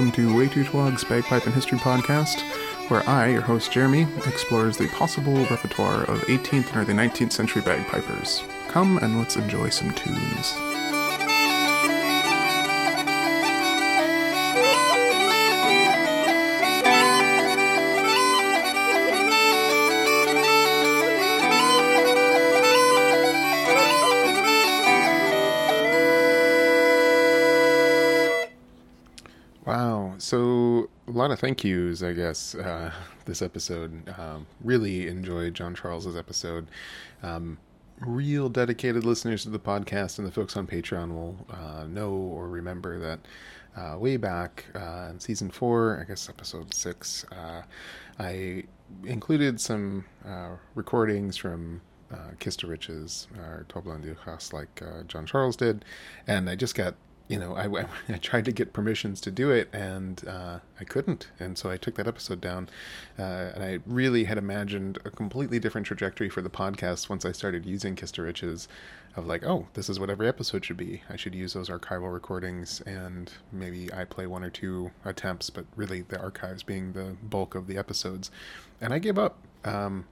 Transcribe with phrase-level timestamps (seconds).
[0.00, 2.40] welcome to Way Too Twog's Bagpipe and History podcast,
[2.88, 7.60] where I, your host Jeremy, explores the possible repertoire of 18th and early 19th century
[7.60, 8.42] bagpipers.
[8.68, 10.54] Come and let's enjoy some tunes.
[30.30, 32.92] So a lot of thank yous, I guess, uh,
[33.24, 34.08] this episode.
[34.16, 36.68] Um, really enjoyed John Charles's episode.
[37.20, 37.58] Um,
[37.98, 42.46] real dedicated listeners to the podcast and the folks on Patreon will uh, know or
[42.48, 43.18] remember that
[43.76, 47.62] uh, way back uh, in season four, I guess episode six, uh,
[48.20, 48.62] I
[49.02, 51.80] included some uh, recordings from
[52.14, 55.84] uh, Kist o Riches or Tobar an Dualchais like John Charles did,
[56.28, 56.94] and I just got
[57.30, 61.28] you know, I, I, tried to get permissions to do it and uh, I couldn't.
[61.38, 62.68] And so I took that episode down.
[63.18, 67.30] Uh, and I really had imagined a completely different trajectory for the podcast once I
[67.30, 68.66] started using Kist o Riches
[69.16, 71.02] of like, oh, this is what every episode should be.
[71.08, 75.64] I should use those archival recordings and maybe I play one or two attempts, but
[75.76, 78.32] really the archives being the bulk of the episodes.
[78.80, 79.38] And I gave up.
[79.64, 80.06] Um,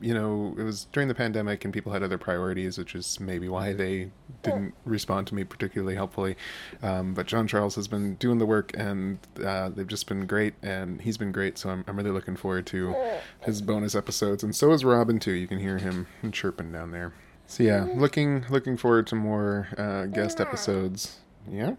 [0.00, 3.48] you know, it was during the pandemic and people had other priorities, which is maybe
[3.48, 4.10] why they
[4.42, 6.36] didn't respond to me particularly helpfully.
[6.82, 10.54] Um, but John Charles has been doing the work and uh, they've just been great
[10.62, 11.58] and he's been great.
[11.58, 12.94] So I'm, I'm really looking forward to
[13.42, 14.42] his bonus episodes.
[14.42, 15.32] And so is Robin too.
[15.32, 17.12] You can hear him chirping down there.
[17.46, 21.18] So yeah, looking, looking forward to more uh, guest episodes.
[21.48, 21.74] Yeah.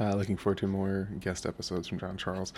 [0.00, 2.52] Uh, looking forward to more guest episodes from John Charles.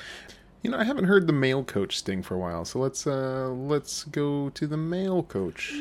[0.64, 3.50] You know, I haven't heard the male coach sting for a while, so let's uh
[3.50, 5.74] let's go to the male coach.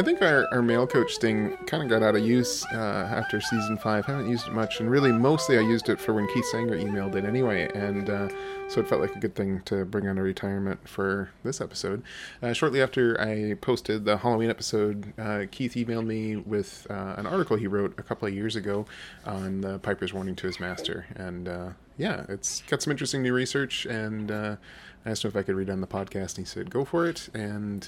[0.00, 3.38] I think our, our male coach sting kind of got out of use uh, after
[3.38, 4.06] season five.
[4.06, 7.16] haven't used it much, and really mostly I used it for when Keith Sanger emailed
[7.16, 8.28] it anyway, and uh,
[8.68, 12.02] so it felt like a good thing to bring on a retirement for this episode.
[12.42, 17.26] Uh, shortly after I posted the Halloween episode, uh, Keith emailed me with uh, an
[17.26, 18.86] article he wrote a couple of years ago
[19.26, 21.68] on the Piper's warning to his master, and uh,
[21.98, 24.56] yeah, it's got some interesting new research, and I
[25.04, 27.28] asked him if I could read on the podcast, and he said go for it,
[27.34, 27.86] and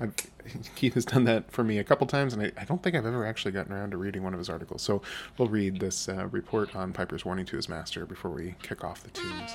[0.00, 0.14] I've,
[0.76, 3.06] Keith has done that for me a couple times, and I, I, don't think I've
[3.06, 4.82] ever actually gotten around to reading one of his articles.
[4.82, 5.02] So
[5.36, 9.02] we'll read this uh, report on Piper's warning to his master before we kick off
[9.02, 9.52] the tunes.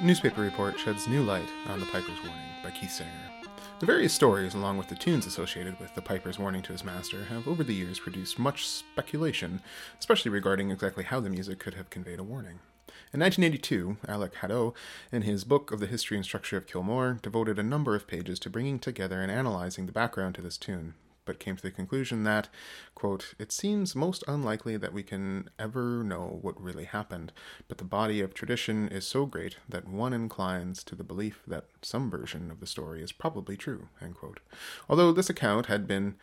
[0.00, 3.10] Newspaper report sheds new light on the Piper's warning by Keith Sanger.
[3.80, 7.24] The various stories, along with the tunes associated with the Piper's warning to his master,
[7.24, 9.60] have over the years produced much speculation,
[9.98, 12.60] especially regarding exactly how the music could have conveyed a warning.
[13.12, 14.74] In 1982, Alec Haddow,
[15.10, 18.06] in his book of the history and structure of Ceol Mor, devoted a number of
[18.06, 20.94] pages to bringing together and analyzing the background to this tune,
[21.24, 22.48] but came to the conclusion that,
[22.94, 27.32] quote, it seems most unlikely that we can ever know what really happened,
[27.68, 31.66] but the body of tradition is so great that one inclines to the belief that
[31.82, 34.40] some version of the story is probably true, end quote.
[34.88, 36.16] Although this account had been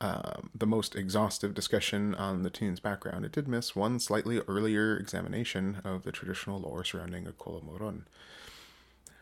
[0.00, 4.96] uh, the most exhaustive discussion on the tune's background, it did miss one slightly earlier
[4.96, 8.02] examination of the traditional lore surrounding a Kolomoron,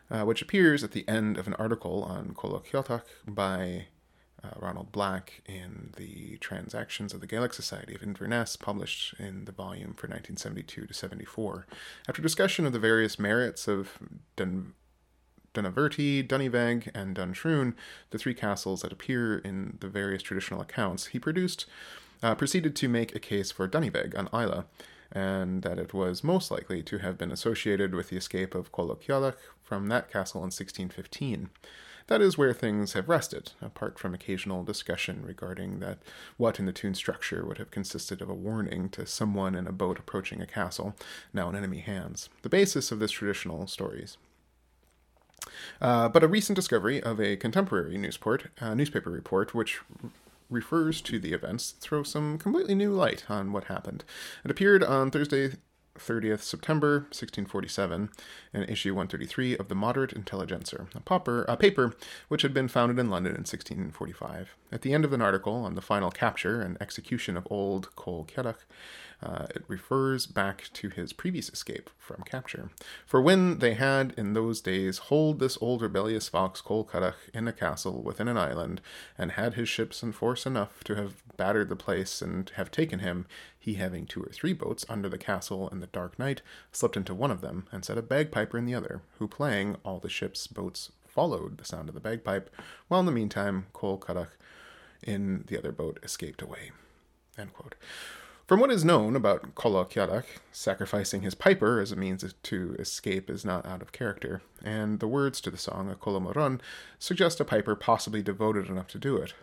[0.09, 3.87] uh, which appears at the end of an article on Colla Ciotach by
[4.41, 9.51] uh, Ronald Black in the Transactions of the Gaelic Society of Inverness, published in the
[9.51, 11.67] volume for 1972 to 74.
[12.07, 13.99] After discussion of the various merits of
[15.53, 17.73] Dunaverty, Duniveg, and Duntroon,
[18.11, 21.65] the three castles that appear in the various traditional accounts, he produced,
[22.21, 24.63] uh, proceeded to make a case for Duniveg on Islay,
[25.11, 28.95] and that it was most likely to have been associated with the escape of Colla
[28.95, 31.49] Ciotach from that castle in 1615.
[32.07, 35.99] That is where things have rested, apart from occasional discussion regarding that
[36.37, 39.71] what in the tune structure would have consisted of a warning to someone in a
[39.71, 40.95] boat approaching a castle,
[41.33, 42.29] now in enemy hands.
[42.41, 44.17] The basis of this traditional stories
[45.81, 49.79] uh, but a recent discovery of a contemporary newsport, uh, newspaper report, which
[50.49, 54.03] refers to the events, throws some completely new light on what happened.
[54.43, 55.53] It appeared on Thursday,
[55.99, 58.09] 30th September 1647
[58.53, 61.93] in issue 133 of the Moderate Intelligencer, a, a paper
[62.29, 64.55] which had been founded in London in 1645.
[64.71, 68.25] At the end of an article on the final capture and execution of old Coll
[68.25, 68.65] Ciotach,
[69.21, 72.69] uh, it refers back to his previous escape from capture.
[73.05, 77.47] For when they had in those days hold this old rebellious fox Coll Ciotach in
[77.47, 78.81] a castle within an island,
[79.17, 82.99] and had his ships and force enough to have battered the place and have taken
[82.99, 83.25] him,
[83.57, 87.13] he having two or three boats under the castle in the dark night, slipped into
[87.13, 90.47] one of them, and set a bagpiper in the other, who playing all the ship's
[90.47, 92.49] boats followed the sound of the bagpipe,
[92.87, 94.29] while in the meantime Coll Ciotach
[95.03, 96.71] in the other boat escaped away.
[98.49, 103.45] From what is known about Ciotach, sacrificing his piper as a means to escape is
[103.45, 106.59] not out of character, and the words to the song, A Colla Morun,
[106.97, 109.35] suggest a piper possibly devoted enough to do it.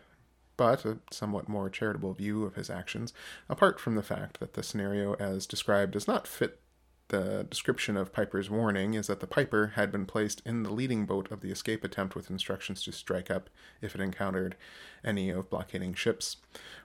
[0.57, 3.15] But a somewhat more charitable view of his actions,
[3.49, 6.59] apart from the fact that the scenario as described does not fit
[7.09, 11.07] the description of Piper's warning is that the Piper had been placed in the leading
[11.07, 13.49] boat of the escape attempt with instructions to strike up
[13.81, 14.57] if it encountered
[15.05, 16.39] any of blockading ships,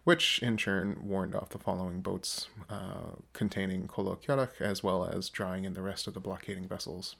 [0.04, 4.18] which in turn warned off the following boats uh, containing Colla
[4.60, 7.16] as well as drawing in the rest of the blockading vessels.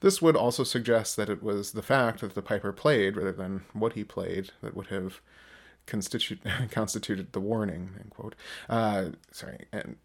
[0.00, 3.62] This would also suggest that it was the fact that the Piper played rather than
[3.72, 5.20] what he played that would have
[5.86, 6.40] constitute,
[6.70, 7.90] constituted the warning.
[8.00, 8.34] End quote.
[8.68, 9.96] Uh, sorry, and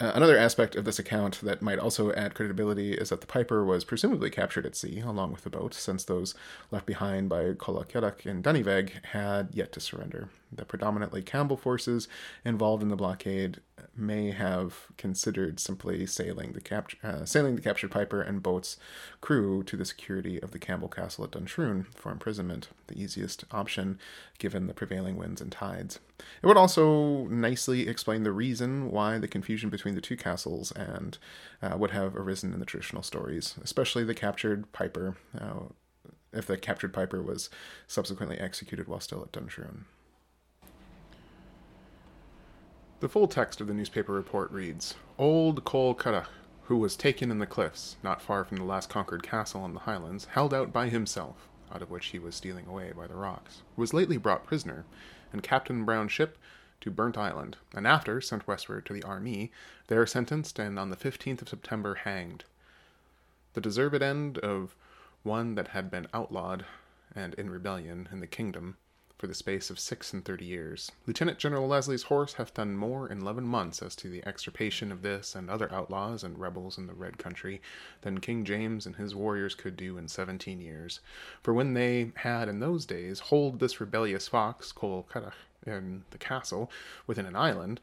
[0.00, 3.64] uh, another aspect of this account that might also add credibility is that the Piper
[3.64, 6.34] was presumably captured at sea along with the boat, since those
[6.70, 10.28] left behind by Ciotach in Duniveg had yet to surrender.
[10.52, 12.06] The predominantly Campbell forces
[12.44, 13.60] involved in the blockade
[13.96, 18.76] may have considered simply sailing the, cap- uh, sailing the captured Piper and boat's
[19.20, 23.98] crew to the security of the Campbell Castle at Duntroon for imprisonment, the easiest option
[24.38, 25.98] given the prevailing winds and tides.
[26.42, 31.18] It would also nicely explain the reason why the confusion between the two castles and
[31.62, 35.68] uh, would have arisen in the traditional stories, especially the captured Piper, uh,
[36.32, 37.50] if the captured Piper was
[37.86, 39.84] subsequently executed while still at Duntroon.
[43.00, 46.26] The full text of the newspaper report reads Old Coll Ciotach,
[46.64, 49.80] who was taken in the cliffs, not far from the last conquered castle in the
[49.80, 53.62] highlands, held out by himself, out of which he was stealing away by the rocks,
[53.76, 54.84] was lately brought prisoner,
[55.32, 56.38] and Captain Brown's ship
[56.80, 59.52] to Burntisland, and after sent westward to the Armee,
[59.86, 62.46] there sentenced and on the 15th of September hanged.
[63.52, 64.74] The deserved end of
[65.22, 66.64] one that had been outlawed
[67.14, 68.76] and in rebellion in the kingdom
[69.18, 70.92] for the space of six and thirty years.
[71.06, 75.02] Lieutenant General Leslie's horse hath done more in eleven months as to the extirpation of
[75.02, 77.60] this and other outlaws and rebels in the Red Country
[78.02, 81.00] than King James and his warriors could do in seventeen years.
[81.42, 85.34] For when they had in those days hold this rebellious fox, Ciotach,
[85.66, 86.70] in the castle
[87.06, 87.80] within an island,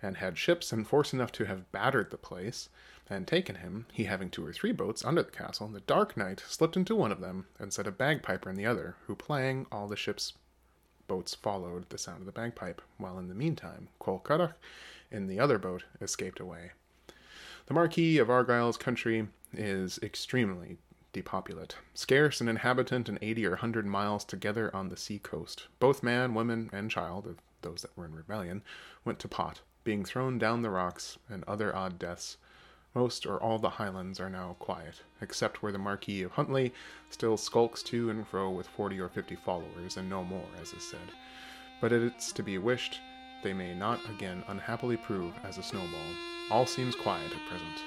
[0.00, 2.70] and had ships and force enough to have battered the place,
[3.10, 6.42] and taken him, he having two or three boats under the castle, the dark night
[6.46, 9.88] slipped into one of them, and set a bagpiper in the other, who playing all
[9.88, 10.34] the ship's
[11.08, 14.52] boats followed the sound of the bagpipe, while in the meantime Ciotach,
[15.10, 16.70] in the other boat, escaped away.
[17.66, 20.78] The Marquis of Argyle's country is extremely
[21.12, 25.66] depopulate, scarce an inhabitant in eighty or hundred miles together on the sea coast.
[25.80, 28.62] Both man, woman, and child, of those that were in rebellion,
[29.04, 32.36] went to pot, being thrown down the rocks, and other odd deaths
[32.98, 36.72] most or all the highlands are now quiet, except where the Marquis of Huntly
[37.10, 40.82] still skulks to and fro with forty or fifty followers, and no more, as is
[40.82, 41.12] said.
[41.80, 42.98] But it's to be wished
[43.44, 46.10] they may not again unhappily prove as a snowball.
[46.50, 47.78] All seems quiet at present.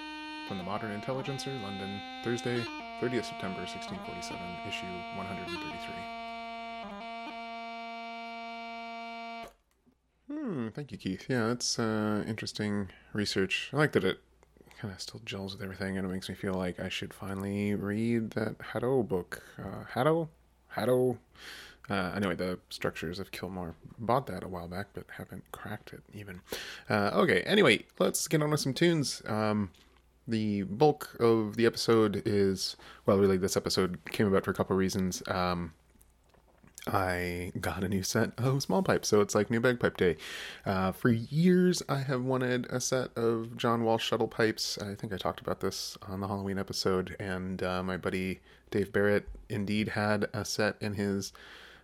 [0.47, 2.63] From the Modern Intelligencer, London, Thursday,
[3.01, 4.85] 30th September 1647, issue
[5.17, 6.21] 133.
[10.29, 11.25] Hmm, thank you, Keith.
[11.27, 13.71] Yeah, that's uh, interesting research.
[13.73, 14.21] I like that it
[14.81, 17.75] kind of still gels with everything, and it makes me feel like I should finally
[17.75, 19.43] read that Haddo book.
[19.59, 20.27] Uh, Haddo?
[20.69, 21.19] Haddo?
[21.87, 25.93] Uh, anyway, the structures of Ceol Mor bought that a while back, but haven't cracked
[25.93, 26.41] it even.
[26.89, 29.21] Uh, okay, anyway, let's get on with some tunes.
[29.27, 29.69] Um,
[30.27, 34.75] the bulk of the episode is, well, really, this episode came about for a couple
[34.75, 35.21] reasons.
[35.27, 35.73] Um,
[36.87, 40.17] I got a new set of small pipes, so it's like new bagpipe day.
[40.65, 44.79] Uh, for years, I have wanted a set of John Walsh shuttle pipes.
[44.79, 48.39] I think I talked about this on the Halloween episode, and uh, my buddy
[48.71, 51.33] Dave Barrett indeed had a set in his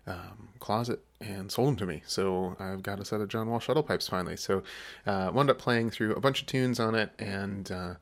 [0.08, 2.01] um, closet and sold them to me.
[2.08, 4.38] So I've got a set of John Walsh shuttle pipes finally.
[4.38, 4.63] So
[5.06, 7.94] uh, wound up playing through a bunch of tunes on it, and uh,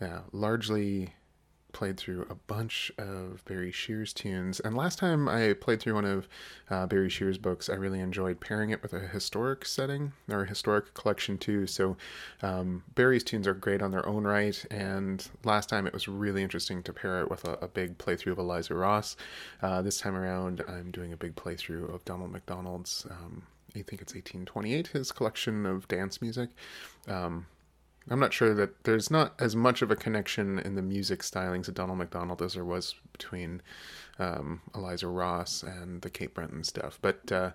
[0.00, 1.14] yeah, largely
[1.72, 6.04] played through a bunch of Barry Shears tunes, and last time I played through one
[6.04, 6.28] of
[6.68, 10.48] uh, Barry Shears' books, I really enjoyed pairing it with a historic setting or a
[10.48, 11.66] historic collection too.
[11.66, 11.96] So
[12.42, 16.42] um, Barry's tunes are great on their own right, and last time it was really
[16.42, 19.16] interesting to pair it with a, a big playthrough of Eliza Ross.
[19.62, 23.06] Uh, this time around, I'm doing a big playthrough of Donald McDonald's.
[23.10, 26.50] Um, I think it's 1828, his collection of dance music.
[27.06, 27.46] Um,
[28.10, 31.68] I'm not sure that there's not as much of a connection in the music stylings
[31.68, 33.62] of Donald McDonald as there was between
[34.18, 36.98] um, Eliza Ross and the Cape Breton stuff.
[37.00, 37.50] But, uh,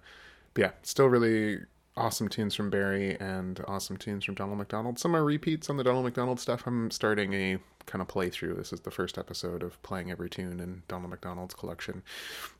[0.53, 1.59] but yeah, still really
[1.97, 4.99] awesome tunes from Barry and awesome tunes from Donald McDonald.
[4.99, 6.63] Some are repeats on the Donald McDonald stuff.
[6.65, 8.57] I'm starting a kind of playthrough.
[8.57, 12.03] This is the first episode of playing every tune in Donald McDonald's collection.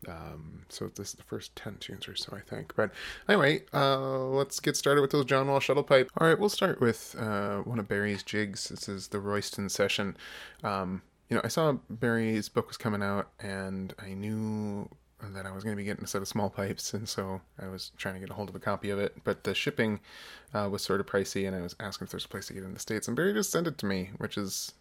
[0.08, 2.76] Um, so this is the first 10 tunes or so, I think.
[2.76, 2.92] But
[3.28, 6.12] anyway, uh, let's get started with those John Walsh shuttle pipe.
[6.18, 8.70] All right, we'll start with uh, one of Barry's jigs.
[8.70, 10.16] This is the Royston session.
[10.64, 14.88] Um, you know, I saw Barry's book was coming out, and I knew
[15.34, 17.68] that I was going to be getting a set of small pipes, and so I
[17.68, 19.18] was trying to get a hold of a copy of it.
[19.24, 20.00] But the shipping
[20.54, 22.64] uh, was sort of pricey, and I was asking if there's a place to get
[22.64, 24.74] it in the states, and Barry just sent it to me, which is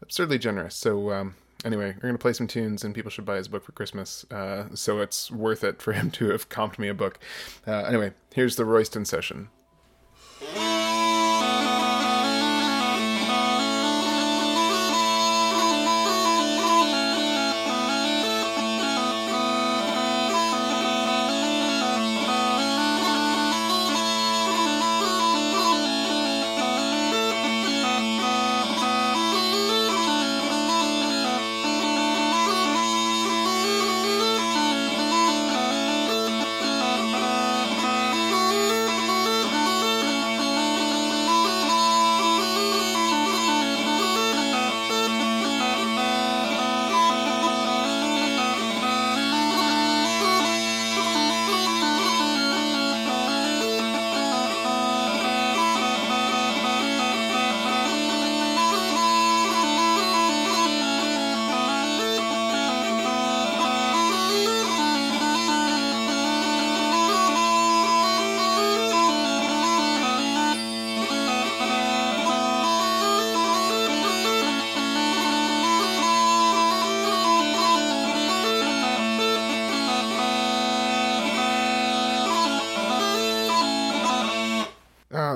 [0.00, 0.74] absurdly generous.
[0.74, 3.64] So um, anyway, we're going to play some tunes, and people should buy his book
[3.64, 4.24] for Christmas.
[4.30, 7.18] Uh, so it's worth it for him to have comped me a book.
[7.66, 9.48] Uh, anyway, here's the Royston session.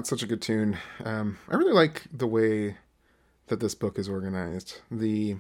[0.09, 0.79] Such a good tune.
[1.05, 2.77] Um, I really like the way
[3.49, 4.81] that this book is organized.
[4.91, 5.37] The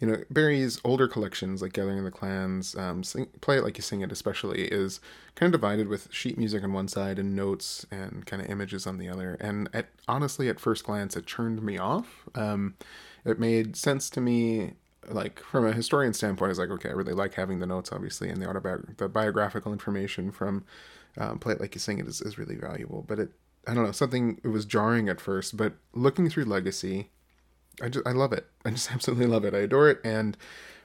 [0.00, 3.78] you know Barry's older collections, like Gathering of the Clans, um, sing, play it like
[3.78, 5.00] you sing it, especially is
[5.34, 8.86] kind of divided with sheet music on one side and notes and kind of images
[8.86, 9.36] on the other.
[9.40, 12.28] And at, honestly, at first glance, it turned me off.
[12.34, 12.74] Um,
[13.24, 14.72] it made sense to me
[15.08, 18.28] like from a historian standpoint, it's like okay, I really like having the notes, obviously,
[18.28, 20.64] and the autobiographical the biographical information from
[21.18, 23.04] um, "Play It Like You Sing It" is, is really valuable.
[23.06, 23.30] But it
[23.66, 27.10] I don't know, something it was jarring at first, but looking through Legacy,
[27.80, 28.46] I just I love it.
[28.64, 29.54] I just absolutely love it.
[29.54, 30.36] I adore it and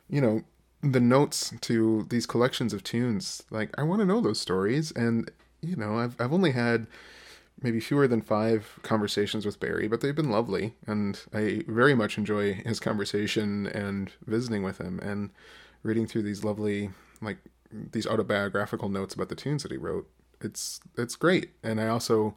[0.09, 0.43] you know,
[0.81, 5.31] the notes to these collections of tunes, like I want to know those stories and
[5.61, 6.87] you know, I've I've only had
[7.61, 12.17] maybe fewer than 5 conversations with Barry, but they've been lovely and I very much
[12.17, 15.31] enjoy his conversation and visiting with him and
[15.81, 16.91] reading through these lovely
[17.21, 17.37] like
[17.71, 20.07] these autobiographical notes about the tunes that he wrote.
[20.41, 21.51] It's it's great.
[21.63, 22.35] And I also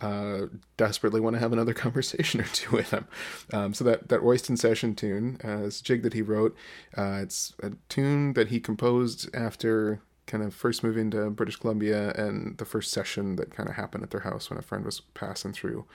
[0.00, 3.06] uh, desperately want to have another conversation or two with him.
[3.52, 6.56] Um, so that that Royston session tune, uh, this jig that he wrote,
[6.96, 12.12] uh, it's a tune that he composed after kind of first moving to British Columbia
[12.12, 15.00] and the first session that kind of happened at their house when a friend was
[15.14, 15.86] passing through.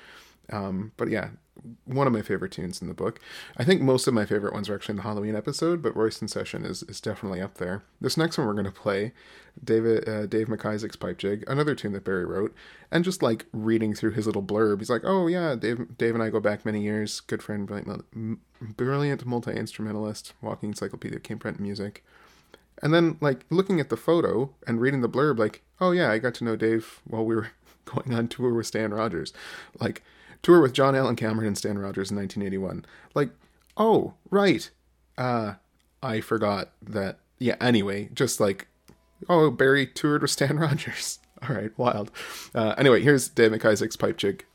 [0.51, 1.29] Um, but yeah,
[1.85, 3.19] one of my favorite tunes in the book.
[3.57, 6.27] I think most of my favorite ones are actually in the Halloween episode, but Royston
[6.27, 7.83] Session is, is definitely up there.
[8.01, 9.13] This next one we're going to play,
[9.63, 12.55] David uh, Dave McIsaac's Pipe Jig, another tune that Barry wrote,
[12.91, 16.23] and just like reading through his little blurb, he's like, "Oh yeah, Dave Dave and
[16.23, 17.19] I go back many years.
[17.19, 22.03] Good friend, brilliant, brilliant multi instrumentalist, walking encyclopedia of Breton music."
[22.81, 26.17] And then like looking at the photo and reading the blurb, like, "Oh yeah, I
[26.17, 27.51] got to know Dave while we were
[27.85, 29.33] going on tour with Stan Rogers."
[29.79, 30.03] Like
[30.43, 32.85] tour with John Allan Cameron and Stan Rogers in 1981.
[33.15, 33.31] Like,
[33.75, 34.69] oh, right.
[35.17, 35.53] Uh,
[36.03, 37.17] I forgot that.
[37.39, 38.67] Yeah, anyway, just like,
[39.27, 41.19] oh, Barry toured with Stan Rogers.
[41.41, 42.11] All right, wild.
[42.53, 44.45] Uh, anyway, here's Dave McIsaac's pipe jig.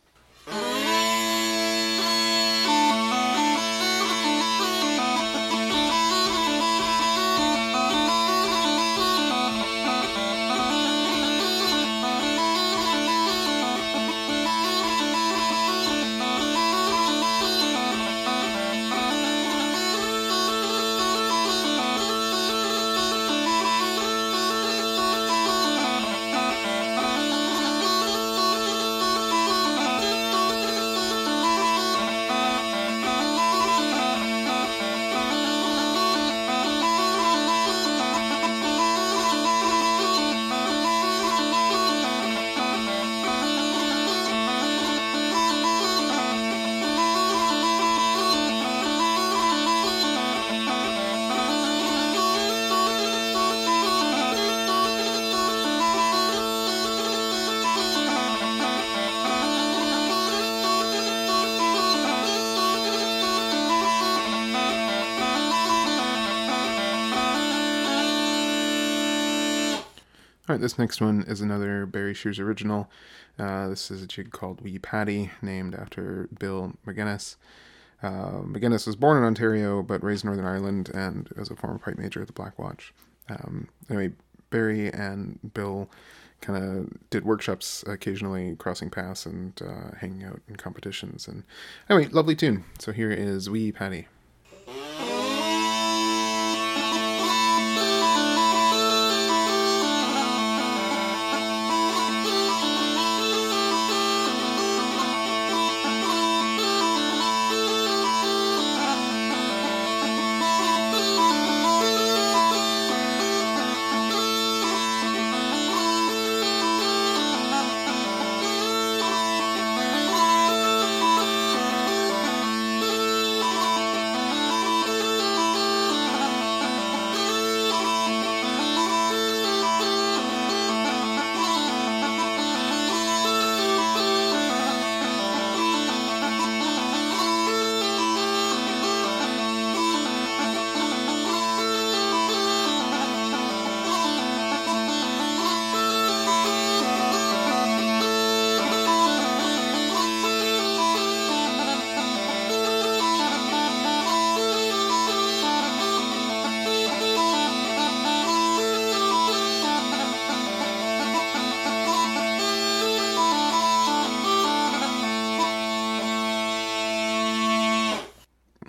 [70.49, 72.89] All right, this next one is another Barry Shears original.
[73.39, 77.37] Uh, this is a jig called Wee Paddy, named after Bill McGinnis.
[78.03, 81.79] Uh, McGinnis was born in Ontario but raised in Northern Ireland and was a former
[81.79, 82.95] pipe major at the Black Watch.
[83.29, 84.15] Um, anyway,
[84.49, 85.91] Barry and Bill
[86.41, 91.29] kind of did workshops occasionally, crossing paths and uh, hanging out in competitions.
[91.29, 91.45] And
[91.91, 92.65] anyway, lovely tune.
[92.79, 94.07] So here is Wee Paddy.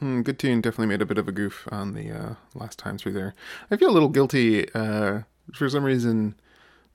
[0.01, 0.61] Mm, good tune.
[0.61, 3.35] Definitely made a bit of a goof on the uh, last time through there.
[3.69, 5.21] I feel a little guilty uh,
[5.53, 6.35] for some reason.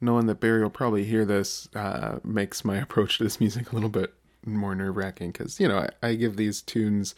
[0.01, 3.75] Knowing that Barry will probably hear this uh, makes my approach to this music a
[3.75, 4.13] little bit
[4.45, 7.15] more nerve wracking because you know I, I, give these tunes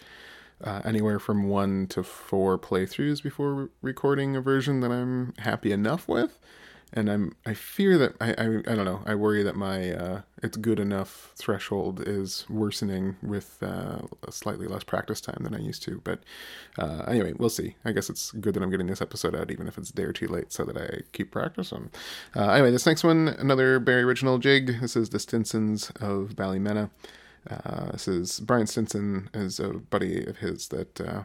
[0.62, 5.72] uh, anywhere from one to four playthroughs before re- recording a version that I'm happy
[5.72, 6.38] enough with
[6.92, 10.20] and I'm I fear that I I, I don't know I worry that my uh,
[10.42, 15.82] it's good enough threshold is worsening with uh, slightly less practice time than I used
[15.84, 16.00] to.
[16.04, 16.20] But
[16.78, 17.76] uh, anyway, we'll see.
[17.84, 20.04] I guess it's good that I'm getting this episode out, even if it's a day
[20.04, 21.90] or two late, so that I keep practicing.
[22.34, 24.80] Uh, anyway, this next one, another Barry original jig.
[24.80, 26.90] This is the Stinsons of Ballymena.
[27.48, 31.22] Uh, this is Brian Stinson is a buddy of his that uh,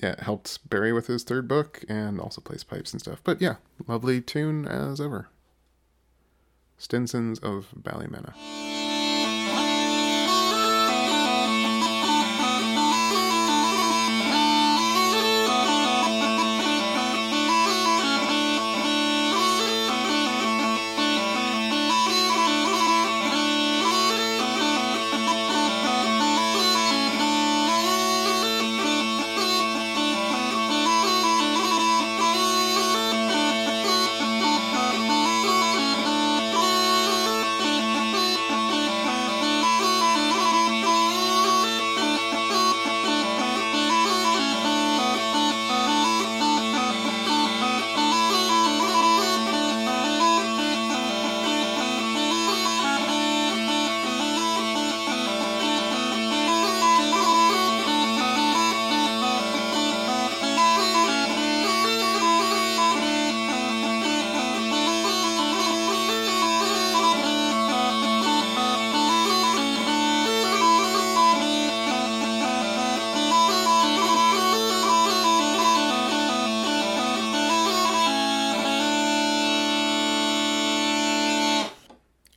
[0.00, 3.20] yeah, helped Barry with his third book and also plays pipes and stuff.
[3.24, 5.28] But yeah, lovely tune as ever.
[6.78, 8.34] Stinsons of Ballymena.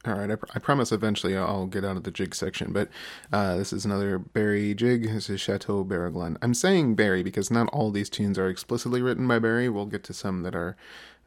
[0.08, 2.90] All right, I, pr- I, promise eventually I'll get out of the jig section, but
[3.34, 5.12] uh, this is another Barry jig.
[5.12, 6.38] This is Chateau Barraglan.
[6.44, 9.68] I'm saying Barry because not all these tunes are explicitly written by Barry.
[9.68, 10.78] We'll get to some that are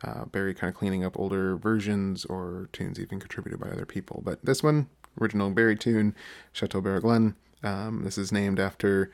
[0.05, 4.23] uh, Barry kind of cleaning up older versions or tunes even contributed by other people.
[4.25, 4.89] But this one,
[5.21, 6.15] original Barry tune,
[6.53, 7.35] Chateau Barraglan.
[7.65, 9.11] Um, this is named after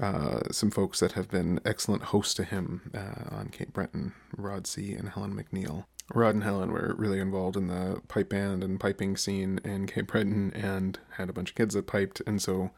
[0.00, 4.66] uh, some folks that have been excellent hosts to him uh, on Cape Breton, Rod
[4.66, 4.94] C.
[4.94, 5.84] and Helen McNeil.
[6.14, 10.08] Rod and Helen were really involved in the pipe band and piping scene in Cape
[10.08, 12.70] Breton and had a bunch of kids that piped, and so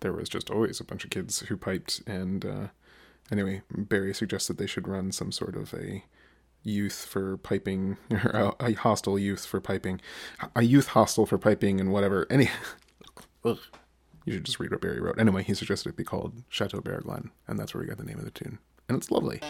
[0.00, 2.02] there was just always a bunch of kids who piped.
[2.06, 2.66] And uh,
[3.30, 6.04] anyway, Barry suggested they should run some sort of a
[6.62, 10.00] youth for piping, or a, a hostel youth for piping,
[10.54, 12.26] a youth hostel for piping, and whatever.
[12.30, 12.50] Any,
[13.44, 13.56] you
[14.28, 15.18] should just read what Barry wrote.
[15.18, 18.18] Anyway, he suggested it be called Chateau Barraglan, and that's where we got the name
[18.18, 19.40] of the tune, and it's lovely.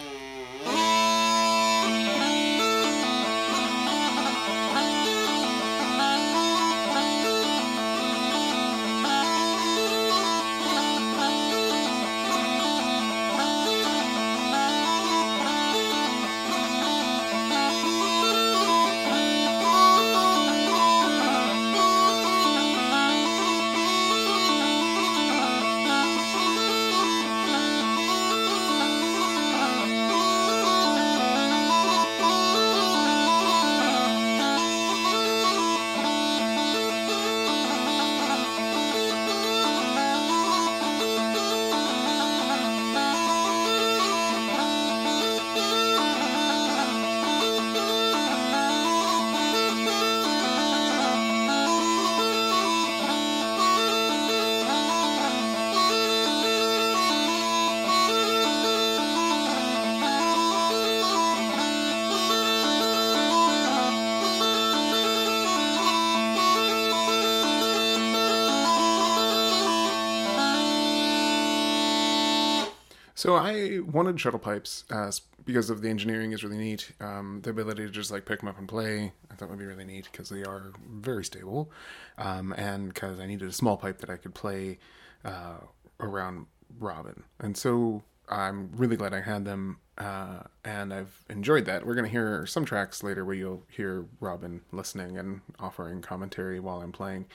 [73.23, 75.09] So I wanted shuttle pipes uh,
[75.45, 76.91] because of the engineering is really neat.
[76.99, 79.63] Um, the ability to just like pick them up and play, I thought would be
[79.65, 81.71] really neat because they are very stable,
[82.17, 84.77] um, and because I needed a small pipe that I could play
[85.23, 85.59] uh,
[86.01, 91.85] around Robin, and so I'm really glad I had them, uh, and I've enjoyed that.
[91.85, 96.81] We're gonna hear some tracks later where you'll hear Robin listening and offering commentary while
[96.81, 97.25] I'm playing.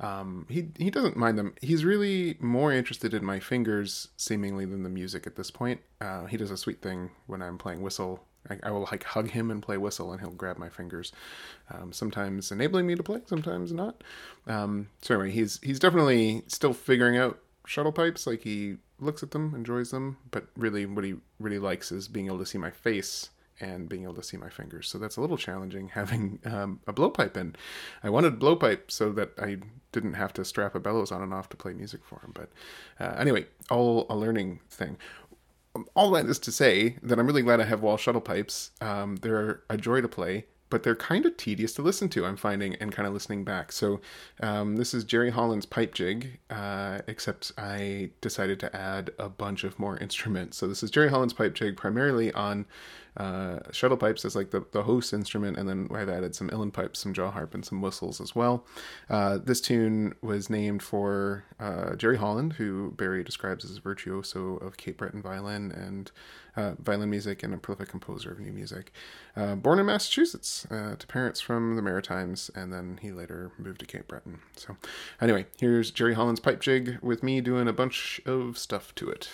[0.00, 1.54] Um, he he doesn't mind them.
[1.62, 5.80] He's really more interested in my fingers, seemingly, than the music at this point.
[6.00, 8.24] Uh, he does a sweet thing when I'm playing whistle.
[8.50, 11.12] I, I, will like hug him and play whistle, and he'll grab my fingers,
[11.70, 14.02] um, sometimes enabling me to play, sometimes not.
[14.48, 18.26] Um, so anyway, he's he's definitely still figuring out shuttle pipes.
[18.26, 22.26] Like he looks at them, enjoys them, but really, what he really likes is being
[22.26, 24.88] able to see my face and being able to see my fingers.
[24.88, 27.56] So that's a little challenging having um, a blowpipe in.
[28.02, 29.58] I wanted blowpipe so that I
[29.92, 32.32] didn't have to strap a bellows on and off to play music for him.
[32.34, 32.50] But
[32.98, 34.96] uh, anyway, all a learning thing.
[35.94, 38.72] All that is to say that I'm really glad I have Walsh shuttle pipes.
[38.82, 42.24] Um, they're a joy to play but they're kind of tedious to listen to.
[42.24, 43.70] I'm finding and kind of listening back.
[43.72, 44.00] So
[44.40, 49.64] um, this is Jerry Holland's pipe jig, uh, except I decided to add a bunch
[49.64, 50.56] of more instruments.
[50.56, 52.64] So this is Jerry Holland's pipe jig, primarily on
[53.16, 56.72] uh, shuttle pipes as like the, the host instrument, and then I've added some uilleann
[56.72, 58.66] pipes, some jaw harp, and some whistles as well.
[59.10, 64.56] Uh, this tune was named for uh, Jerry Holland, who Barry describes as a virtuoso
[64.56, 66.10] of Cape Breton violin and
[66.56, 68.92] uh, violin music and a prolific composer of new music.
[69.36, 73.80] Uh, born in Massachusetts uh, to parents from the Maritimes, and then he later moved
[73.80, 74.40] to Cape Breton.
[74.56, 74.76] So,
[75.20, 79.30] anyway, here's Jerry Holland's pipe jig with me doing a bunch of stuff to it.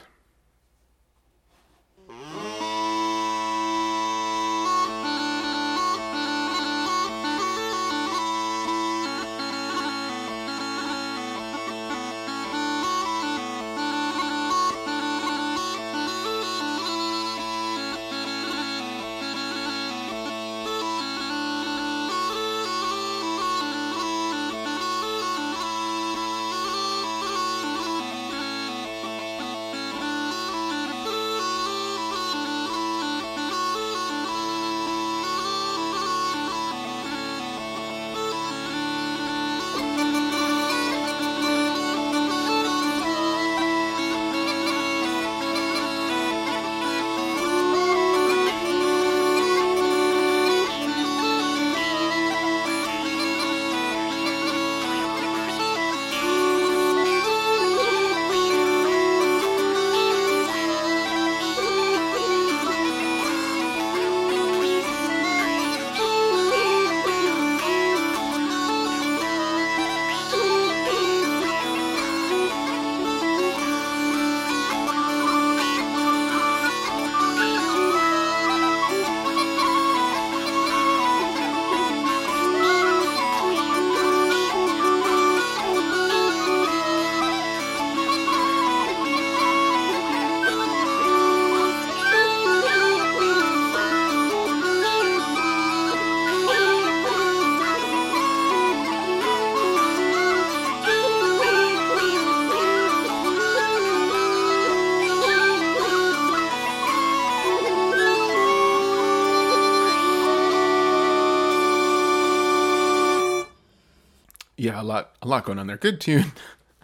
[114.78, 115.76] A lot, a lot going on there.
[115.76, 116.32] Good tune.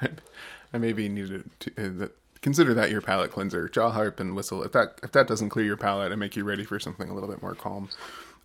[0.72, 2.08] I maybe need to, uh,
[2.42, 3.68] consider that your palate cleanser.
[3.68, 4.62] Jaw harp and whistle.
[4.62, 7.14] If that if that doesn't clear your palate and make you ready for something a
[7.14, 7.88] little bit more calm,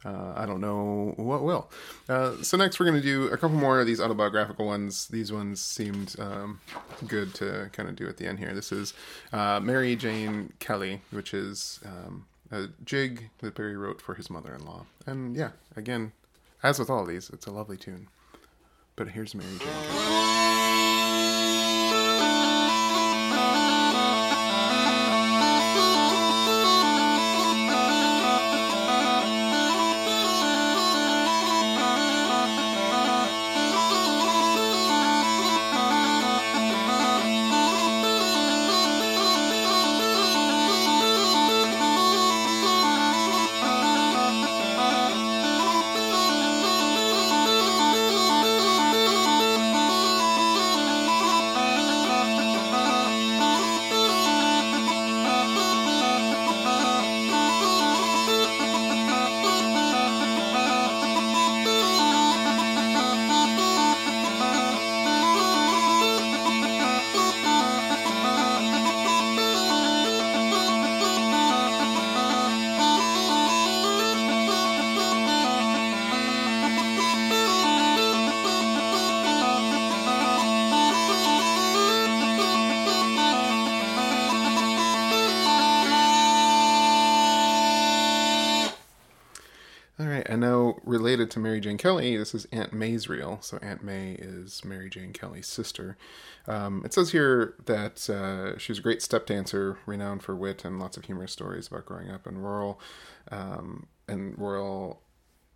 [0.05, 1.69] uh, I don't know what will.
[2.07, 5.07] Uh, so next we're going to do a couple more of these autobiographical ones.
[5.07, 6.61] These ones seemed um,
[7.07, 8.53] good to kind of do at the end here.
[8.53, 8.93] This is
[9.33, 14.85] uh, Mary Jane Kelly, which is um, a jig that Barry wrote for his mother-in-law.
[15.07, 16.13] And yeah, again,
[16.61, 18.07] as with all these, it's a lovely tune.
[18.99, 20.38] But here's Mary Jane.
[91.31, 93.39] To Mary Jane Kelly, this is Aunt May's reel.
[93.41, 95.97] So Aunt May is Mary Jane Kelly's sister.
[96.47, 100.97] Um, it says here that uh, a great step dancer, renowned for wit and lots
[100.97, 102.79] of humorous stories about growing up in rural
[103.31, 105.01] um, in rural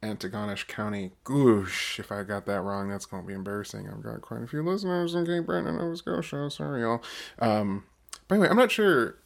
[0.04, 1.12] Antigonish County.
[1.24, 3.90] Goosh, if I got that wrong, that's going to be embarrassing.
[3.90, 6.50] I've got quite a few listeners in Cape Breton, Nova Scotia.
[6.52, 7.02] Sorry, y'all.
[7.40, 7.86] Um,
[8.28, 9.18] by the way, I'm not sure.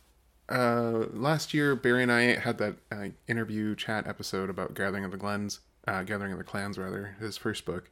[0.49, 5.11] Uh, last year, Barry and I had that uh, interview chat episode about Gathering of
[5.11, 7.89] the Glens, uh, Gathering of the Clans, rather, his first book.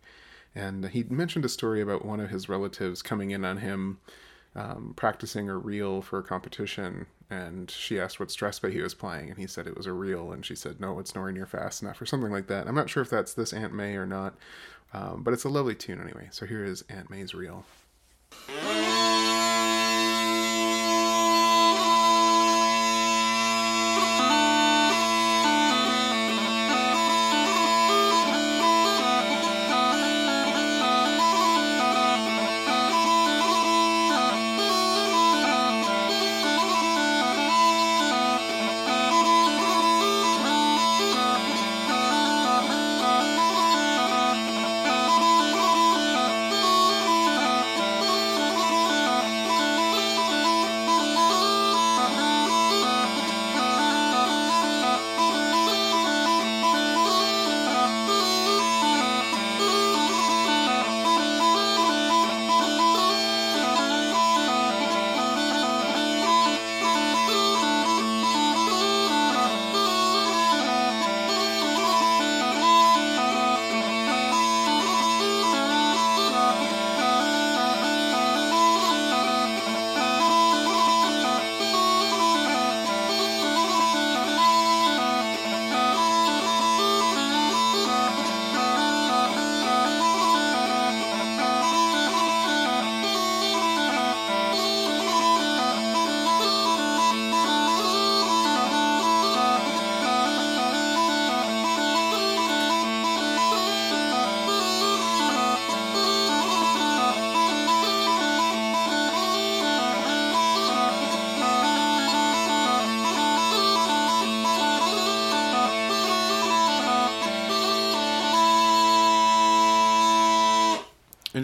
[0.54, 4.00] And he mentioned a story about one of his relatives coming in on him
[4.56, 9.30] um, practicing a reel for a competition and she asked what strathspey he was playing
[9.30, 11.82] and he said it was a reel and she said no it's nowhere near fast
[11.82, 12.68] enough or something like that.
[12.68, 14.36] I'm not sure if that's this aunt may or not
[14.94, 16.30] um, but it's a lovely tune anyway.
[16.32, 17.66] So here is aunt may's reel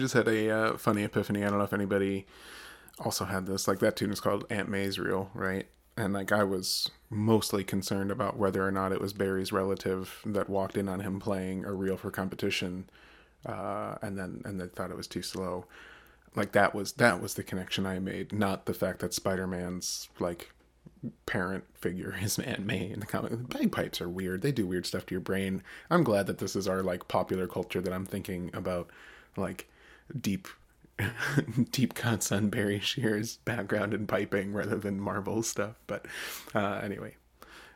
[0.02, 1.44] just had a uh, funny epiphany.
[1.44, 2.26] I don't know if anybody
[2.98, 3.66] also had this.
[3.66, 5.66] Like that tune is called Aunt May's Reel, right?
[5.96, 10.50] And like I was mostly concerned about whether or not it was Barry's relative that
[10.50, 12.88] walked in on him playing a reel for competition,
[13.46, 15.66] uh, and then and they thought it was too slow.
[16.34, 20.08] Like that was that was the connection I made, not the fact that Spider Man's
[20.18, 20.50] like
[21.26, 23.48] parent figure is Aunt May in the comic.
[23.48, 24.42] Bagpipes are weird.
[24.42, 25.62] They do weird stuff to your brain.
[25.90, 28.88] I'm glad that this is our like popular culture that I'm thinking about,
[29.36, 29.68] like
[30.20, 30.48] deep
[31.70, 35.76] deep cuts on Barry Shears' background in piping rather than Marvel stuff.
[35.86, 36.06] But
[36.54, 37.16] uh, anyway,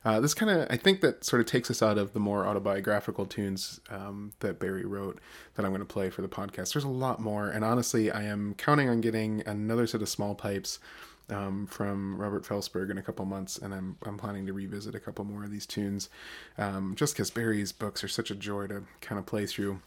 [0.05, 2.47] uh, this kind of I think that sort of takes us out of the more
[2.47, 5.21] autobiographical tunes um, that Barry wrote
[5.55, 6.73] that I'm going to play for the podcast.
[6.73, 10.35] There's a lot more, and honestly, I am counting on getting another set of small
[10.35, 10.79] pipes.
[11.29, 15.01] Um, from Robert Felsberg in a couple months, and I'm I'm planning to revisit a
[15.01, 16.09] couple more of these tunes,
[16.57, 19.81] um, just because Barry's books are such a joy to kind of play through.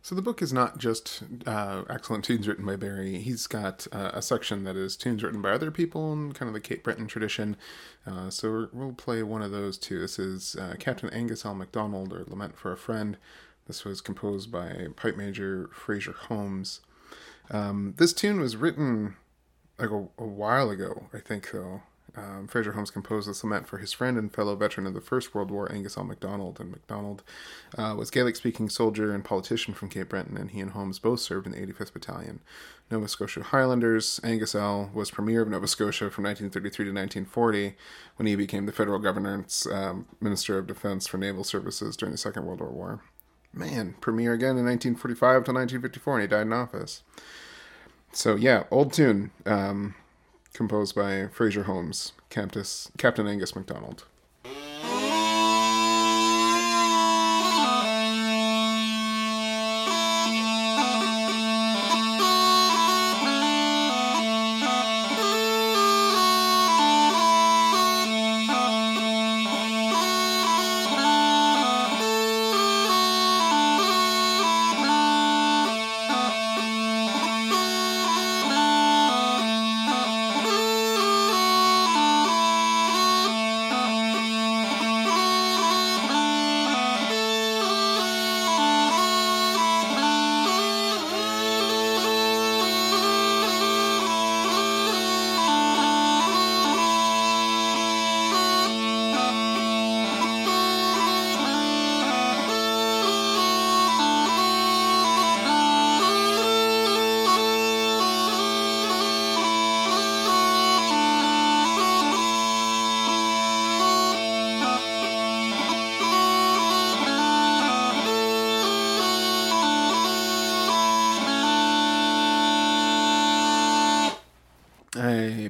[0.00, 3.18] So the book is not just uh, excellent tunes written by Barry.
[3.18, 6.54] He's got uh, a section that is tunes written by other people in kind of
[6.54, 7.56] the Cape Breton tradition.
[8.06, 9.98] Uh, so we'll play one of those too.
[9.98, 11.54] This is uh, Captain Angus L.
[11.54, 13.16] MacDonald or Lament for a Friend.
[13.66, 16.80] This was composed by pipe major Fraser Holmes.
[17.50, 19.16] Um, this tune was written
[19.78, 21.82] like a, a while ago, I think, though.
[22.18, 25.34] Um, Fraser Holmes composed this lament for his friend and fellow veteran of the First
[25.34, 26.04] World War, Angus L.
[26.04, 26.58] MacDonald.
[26.60, 27.22] And MacDonald
[27.76, 31.20] uh, was Gaelic speaking soldier and politician from Cape Breton, and he and Holmes both
[31.20, 32.40] served in the 85th Battalion.
[32.90, 34.90] Nova Scotia Highlanders, Angus L.
[34.94, 37.74] was Premier of Nova Scotia from 1933 to 1940
[38.16, 42.18] when he became the federal government's um, Minister of Defense for Naval Services during the
[42.18, 43.02] Second World War.
[43.52, 47.02] Man, Premier again in 1945 to 1954, and he died in office.
[48.12, 49.30] So, yeah, old tune.
[49.44, 49.94] Um,
[50.58, 54.04] composed by Fraser Holmes, Captain Angus MacDonald.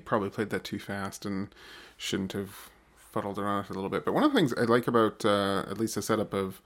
[0.09, 1.55] Probably played that too fast and
[1.99, 4.05] shouldn't have fuddled around it a little bit.
[4.05, 6.63] But one of the things I like about uh, at least the setup of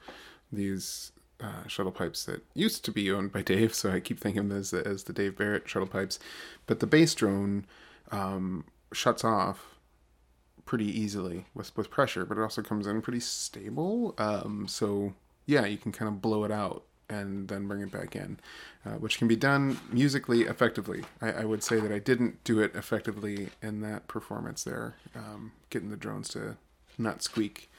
[0.52, 4.40] these uh, shuttle pipes that used to be owned by Dave, so I keep thinking
[4.40, 6.20] of them as, as the Dave Barrett shuttle pipes,
[6.66, 7.66] but the bass drone
[8.12, 9.74] um, shuts off
[10.64, 14.14] pretty easily with, with pressure, but it also comes in pretty stable.
[14.18, 15.14] Um, so
[15.46, 18.38] yeah, you can kind of blow it out and then bring it back in,
[18.86, 21.04] uh, which can be done musically effectively.
[21.20, 24.96] I, I, would say that I didn't do it effectively in that performance there.
[25.14, 26.56] Um, getting the drones to
[26.98, 27.70] not squeak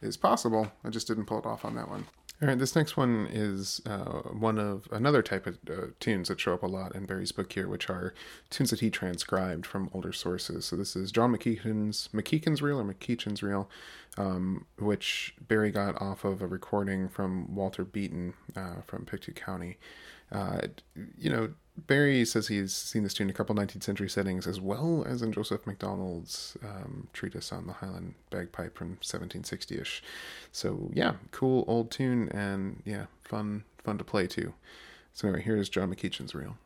[0.00, 0.72] is possible.
[0.84, 2.06] I just didn't pull it off on that one.
[2.42, 6.40] All right, this next one is uh, one of another type of uh, tunes that
[6.40, 8.14] show up a lot in Barry's book here, which are
[8.50, 10.64] tunes that he transcribed from older sources.
[10.64, 13.70] So this is John McEachin's McEachin's Reel or McEachin's Reel,
[14.18, 19.78] um, which Barry got off of a recording from Walter Beaton uh, from Pictou County.
[20.32, 20.62] Uh,
[21.16, 24.60] you know, Barry says he's seen this tune in a couple 19th century settings, as
[24.60, 30.02] well as in Joseph MacDonald's um, treatise on the Highland bagpipe from 1760 ish.
[30.52, 34.52] So, yeah, cool old tune, and yeah, fun fun to play too.
[35.14, 36.56] So, anyway, here's John McEachin's Reel.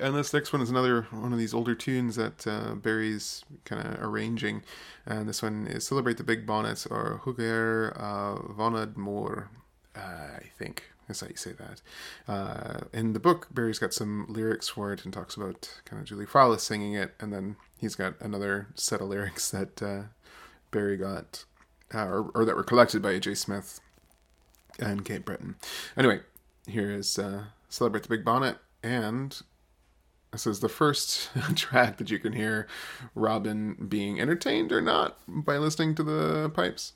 [0.00, 3.86] And this next one is another one of these older tunes that uh, Barry's kind
[3.86, 4.62] of arranging.
[5.06, 9.50] And this one is Celebrate the Big Bonnet or Huger uh, Vonad Moor,
[9.96, 10.84] uh, I think.
[11.06, 11.82] That's how you say that.
[12.26, 16.08] Uh, in the book, Barry's got some lyrics for it and talks about kind of
[16.08, 17.14] Julie Fowlis singing it.
[17.20, 20.02] And then he's got another set of lyrics that uh,
[20.70, 21.44] Barry got,
[21.94, 23.34] uh, or, or, that were collected by A.J.
[23.34, 23.80] Smith
[24.78, 25.56] and Cape Breton.
[25.96, 26.20] Anyway,
[26.66, 29.42] here is uh, Celebrate the Big Bonnet and
[30.34, 32.66] this is the first track that you can hear
[33.14, 36.92] Robin being entertained or not by listening to the pipes.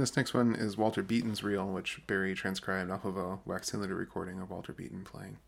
[0.00, 3.94] This next one is Walter Beaton's reel, which Barry transcribed off of a wax cylinder
[3.94, 5.38] recording of Walter Beaton playing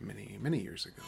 [0.00, 1.02] many, many years ago.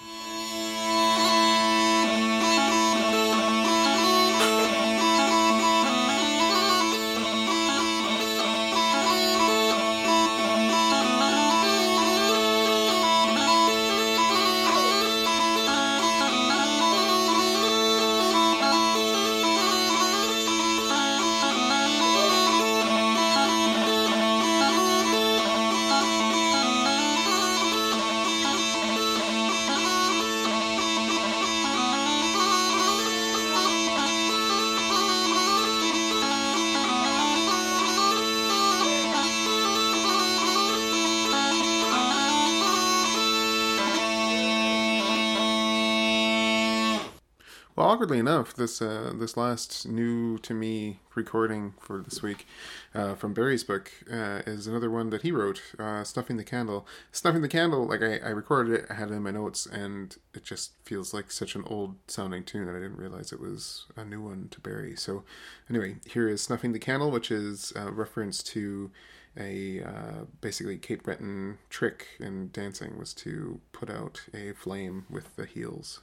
[48.03, 52.49] Awkwardly enough, this uh, this last new to me recording for this week
[52.97, 56.85] uh, from Barry's book uh, is another one that he wrote, uh, "Snuffing the Candle."
[57.13, 60.17] Snuffing the Candle, like I, I recorded it, I had it in my notes, and
[60.35, 63.87] it just feels like such an old sounding tune that I didn't realize it was
[63.95, 64.97] a new one to Barry.
[64.97, 65.23] So,
[65.71, 68.91] anyway, here is "Snuffing the Candle," which is a reference to
[69.39, 75.37] a uh, basically Cape Breton trick in dancing was to put out a flame with
[75.37, 76.01] the heels.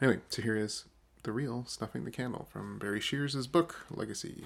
[0.00, 0.84] Anyway, so here is
[1.24, 4.44] the real snuffing the candle from Barry Shears' book Legacy.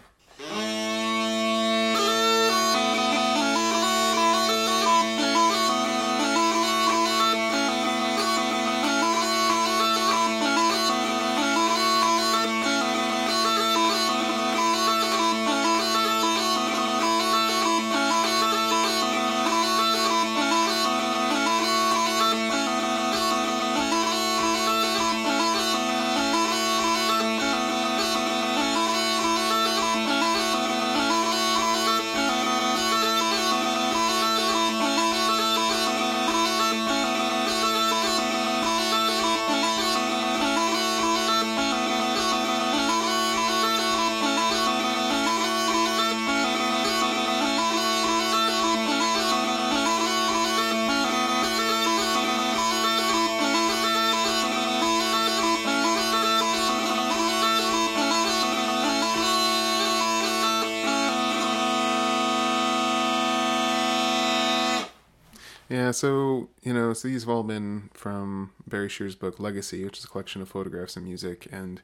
[65.88, 69.96] Yeah, so you know, so these have all been from Barry Shears' book Legacy, which
[69.98, 71.80] is a collection of photographs and music, and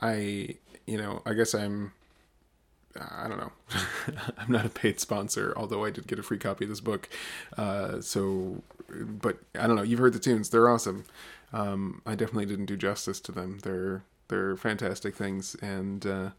[0.00, 1.92] I, you know, I guess I'm,
[2.96, 3.52] I don't know,
[4.38, 7.08] I'm not a paid sponsor, although I did get a free copy of this book.
[7.58, 9.82] Uh, so, but I don't know.
[9.82, 11.04] You've heard the tunes; they're awesome.
[11.52, 13.58] Um, I definitely didn't do justice to them.
[13.64, 16.30] They're they're fantastic things, and uh,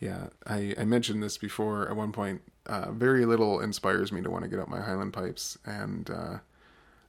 [0.00, 2.42] yeah, I, I mentioned this before at one point.
[2.66, 6.38] Uh, very little inspires me to want to get out my Highland pipes, and uh,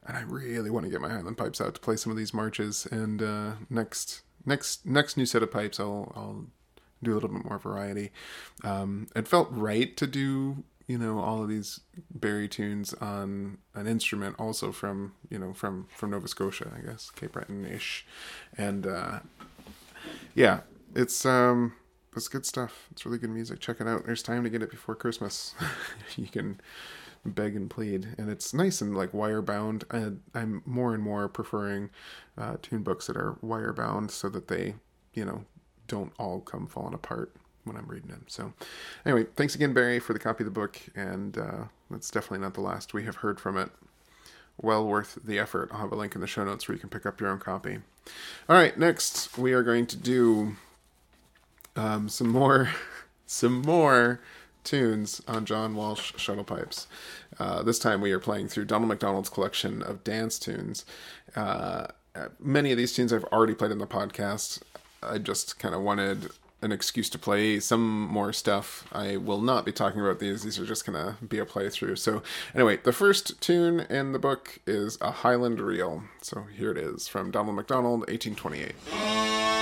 [0.06, 2.34] and I really want to get my Highland pipes out to play some of these
[2.34, 2.86] marches.
[2.86, 6.46] And uh, next next next new set of pipes, I'll I'll
[7.04, 8.12] do a little bit more variety.
[8.64, 11.82] Um, it felt right to do you know all of these
[12.14, 17.10] Barry tunes on an instrument, also from you know from from Nova Scotia, I guess
[17.10, 18.06] Cape Breton ish,
[18.58, 19.20] and uh,
[20.34, 20.62] yeah,
[20.96, 21.74] it's um
[22.18, 22.88] it's good stuff.
[22.92, 23.60] It's really good music.
[23.60, 24.06] Check it out.
[24.06, 25.56] There's time to get it before Christmas.
[26.16, 26.60] you can
[27.26, 29.84] beg and plead, and it's nice and like wire bound.
[29.92, 31.90] I, I'm more and more preferring
[32.38, 34.76] uh, tune books that are wire bound so that they,
[35.14, 35.46] you know,
[35.88, 38.26] don't all come falling apart when I'm reading them.
[38.28, 38.54] So,
[39.06, 42.54] anyway, thanks again, Barry, for the copy of the book, and uh, that's definitely not
[42.54, 43.70] the last we have heard from it.
[44.60, 45.70] Well worth the effort.
[45.72, 47.40] I'll have a link in the show notes where you can pick up your own
[47.40, 47.80] copy.
[48.50, 50.56] All right, next we are going to do
[51.78, 52.70] um, some more,
[53.26, 54.20] some more
[54.64, 56.88] tunes on John Walsh shuttle pipes.
[57.40, 60.86] Uh, this time we are playing through Donald McDonald's collection of dance tunes.
[61.36, 61.88] Uh,
[62.40, 64.62] many of these tunes I've already played in the podcast.
[65.02, 66.30] I just kind of wanted
[66.62, 68.88] an excuse to play some more stuff.
[68.92, 70.44] I will not be talking about these.
[70.44, 72.00] These are just going to be a playthrough.
[72.00, 72.24] So,
[72.56, 76.04] anyway, the first tune in the book is a Highland Reel.
[76.22, 79.57] So, here it is from Donald McDonald, 1828.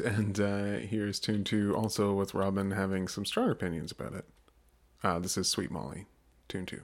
[0.00, 4.24] And uh, here's tune two, also with Robin having some strong opinions about it.
[5.02, 6.06] Uh, this is Sweet Molly,
[6.48, 6.82] tune two.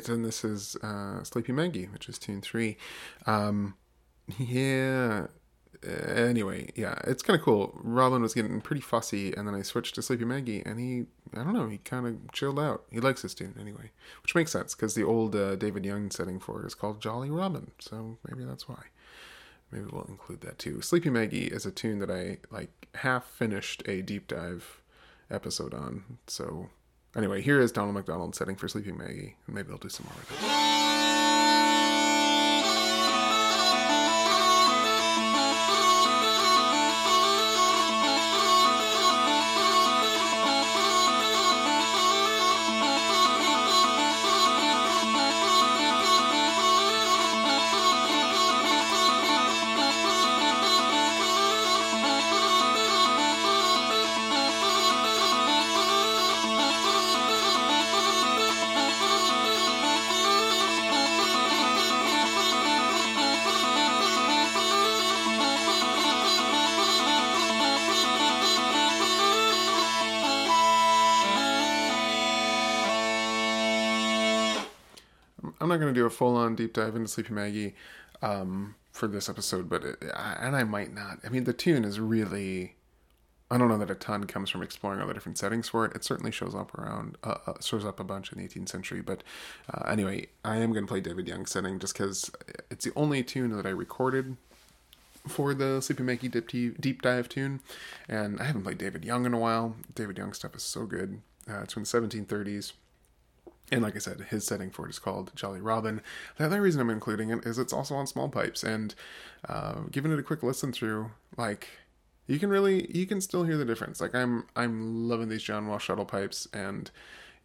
[0.00, 2.76] Right, and this is uh, Sleepy Maggie, which is tune three.
[3.26, 3.74] Um,
[4.38, 5.26] yeah.
[5.82, 7.78] Anyway, yeah, it's kind of cool.
[7.82, 11.42] Robin was getting pretty fussy, and then I switched to Sleepy Maggie, and he, I
[11.42, 12.84] don't know, he kind of chilled out.
[12.90, 13.90] He likes this tune anyway,
[14.22, 17.30] which makes sense because the old uh, David Young setting for it is called Jolly
[17.30, 18.82] Robin, so maybe that's why.
[19.70, 20.82] Maybe we'll include that too.
[20.82, 24.82] Sleepy Maggie is a tune that I like half finished a deep dive
[25.30, 26.68] episode on, so
[27.16, 30.14] Anyway, here is Donald McDonald setting for Sleeping Maggie, and maybe I'll do some more
[30.16, 30.69] with it.
[75.90, 77.74] Going to do a full on deep dive into Sleepy Maggie
[78.22, 81.18] um, for this episode, but it, and I might not.
[81.24, 82.74] I mean, the tune is really.
[83.52, 85.96] I don't know that a ton comes from exploring all the different settings for it.
[85.96, 89.00] It certainly shows up around, uh, uh shows up a bunch in the 18th century.
[89.00, 89.24] But
[89.74, 92.30] uh, anyway, I am going to play David Young's setting just because
[92.70, 94.36] it's the only tune that I recorded
[95.26, 97.58] for the Sleepy Maggie deep, deep dive tune,
[98.08, 99.74] and I haven't played David Young in a while.
[99.96, 101.20] David Young stuff is so good.
[101.50, 102.74] Uh, it's from the 1730s.
[103.70, 106.00] And like I said, his setting for it is called Jolly Robin.
[106.36, 108.94] The other reason I'm including it is it's also on small pipes, and
[109.48, 111.68] uh, giving it a quick listen through, like
[112.26, 114.00] you can really you can still hear the difference.
[114.00, 116.90] Like I'm I'm loving these John Walsh shuttle pipes, and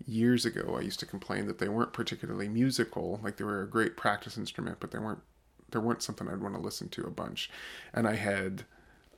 [0.06, 3.20] years ago I used to complain that they weren't particularly musical.
[3.24, 5.22] Like they were a great practice instrument, but they weren't
[5.72, 7.50] they weren't something I'd want to listen to a bunch.
[7.94, 8.66] And I had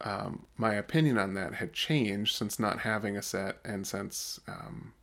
[0.02, 4.94] um, my opinion on that had changed since not having a set and since um,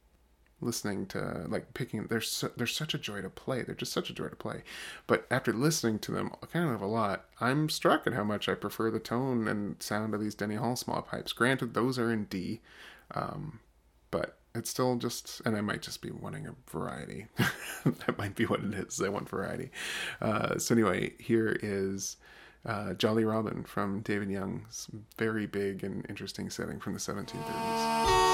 [0.65, 3.63] listening to like picking they're su- they're such a joy to play.
[3.63, 4.63] They're just such a joy to play.
[5.07, 8.55] But after listening to them kind of a lot i'm struck at how much i
[8.55, 11.33] prefer the tone and sound of these denny hall small pipes.
[11.33, 12.61] Granted those are in d
[13.15, 13.61] um,
[14.11, 17.27] but it's still just and i might just be wanting a variety.
[17.85, 18.99] That might be what it is.
[19.03, 19.71] I want variety.
[20.19, 22.17] Uh, so anyway here is
[22.67, 24.89] uh, Jolly Robin from David Young's
[25.19, 28.34] very big and interesting setting from the 1730s.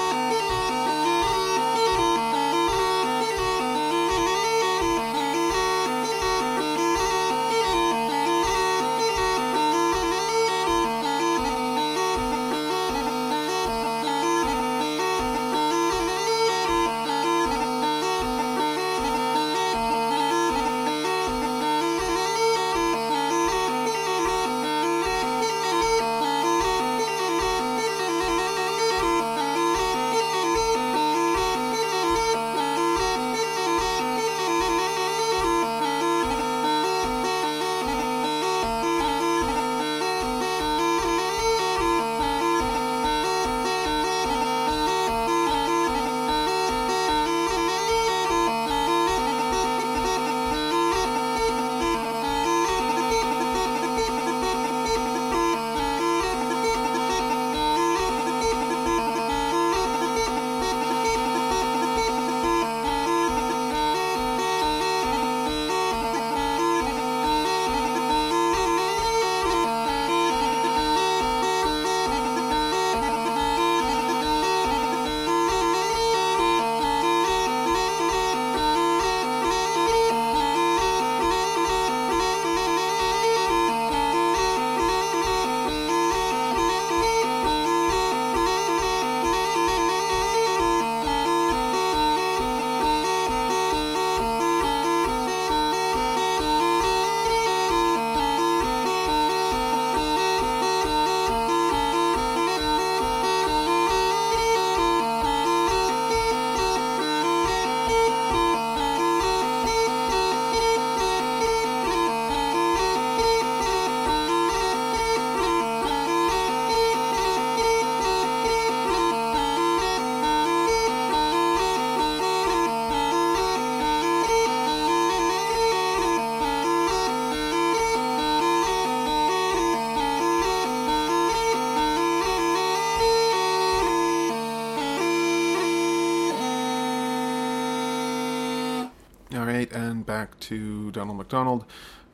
[140.41, 141.65] To Donald McDonald.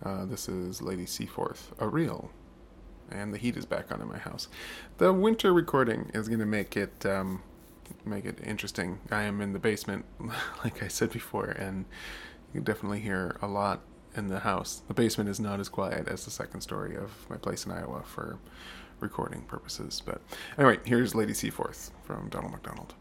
[0.04, 2.30] Uh, this is Lady Seaforth, a reel,
[3.10, 4.48] and the heat is back on in my house.
[4.98, 7.42] The winter recording is going to make it um,
[8.06, 9.00] make it interesting.
[9.12, 10.06] I am in the basement,
[10.64, 11.86] like I said before, and
[12.54, 13.82] you can definitely hear a lot
[14.16, 14.82] in the house.
[14.88, 18.04] The basement is not as quiet as the second story of my place in Iowa
[18.04, 18.40] for
[19.00, 20.02] recording purposes.
[20.06, 20.22] But
[20.58, 22.94] anyway, here's Lady Seaforth from Donald McDonald.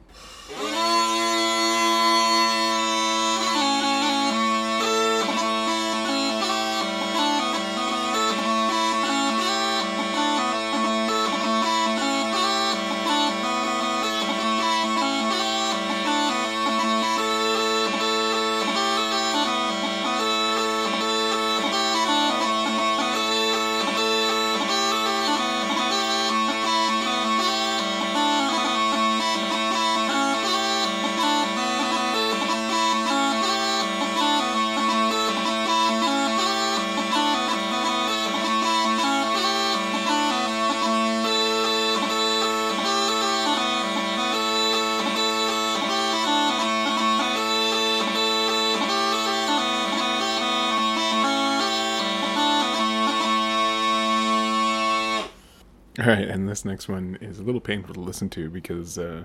[56.07, 59.25] Right, and this next one is a little painful to listen to because uh,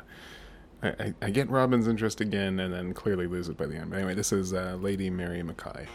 [0.83, 3.91] I, I, get Robin's interest again and then clearly lose it by the end.
[3.91, 5.87] But anyway, this is uh, Lady Mary Mackay.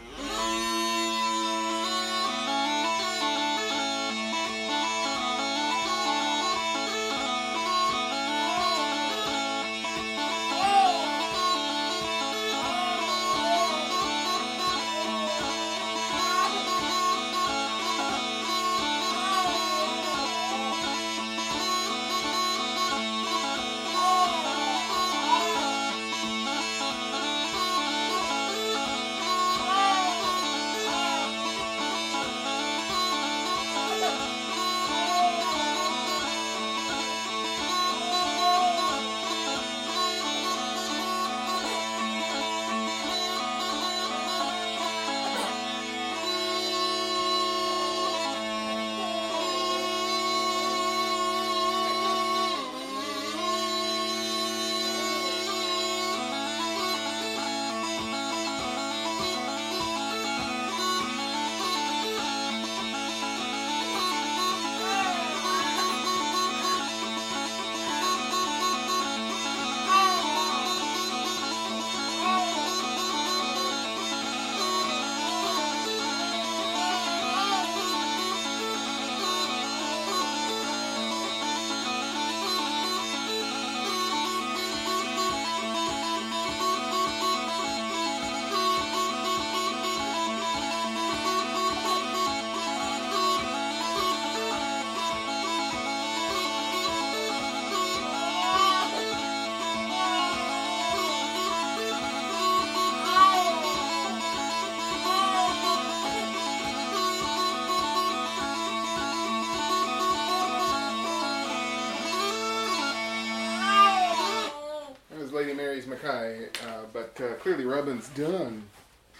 [116.07, 118.63] Mackay, uh, but uh, clearly Robin's done.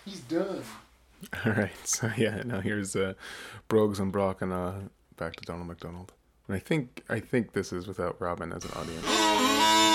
[0.05, 0.63] He's done.
[1.45, 3.13] All right, so yeah, now here's uh,
[3.67, 4.73] Brogues and Brock and uh,
[5.17, 6.13] back to Donald McDonald.
[6.47, 9.86] And I think I think this is without Robin as an audience.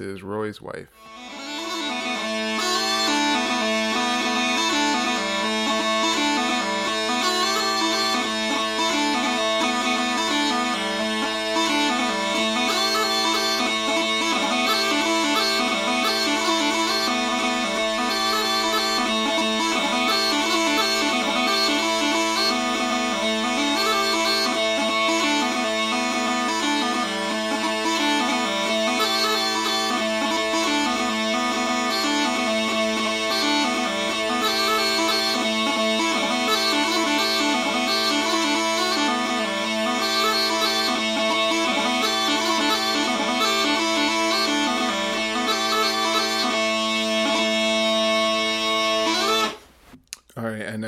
[0.00, 0.97] Is Roy's wife.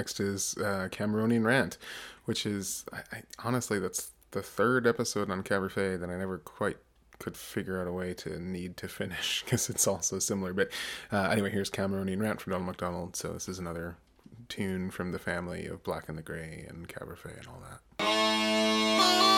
[0.01, 1.77] Next is uh, Cameronian Rant,
[2.25, 6.39] which is I, I, honestly that's the third episode on Caber Feidh that I never
[6.39, 6.79] quite
[7.19, 10.55] could figure out a way to need to finish because it's also similar.
[10.55, 10.71] But
[11.13, 13.15] uh, anyway, here's Cameronian Rant from Donald McDonald.
[13.15, 13.99] So this is another
[14.49, 17.63] tune from the family of Black and the Gray and Caber Feidh and all
[17.99, 19.30] that.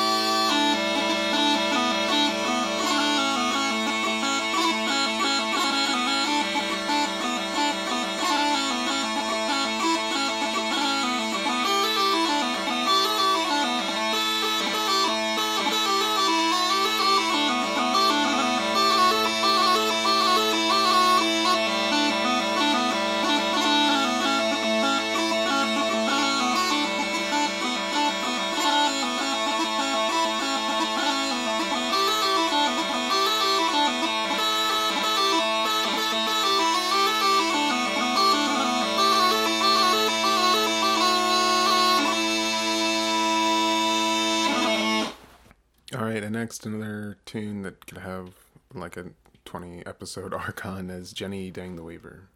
[46.52, 48.34] Next another tune that could have
[48.74, 49.06] like a
[49.46, 52.28] 20 episode arc on is Jenny Dang the Weaver.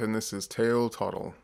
[0.00, 1.34] And this is Tail Toddle.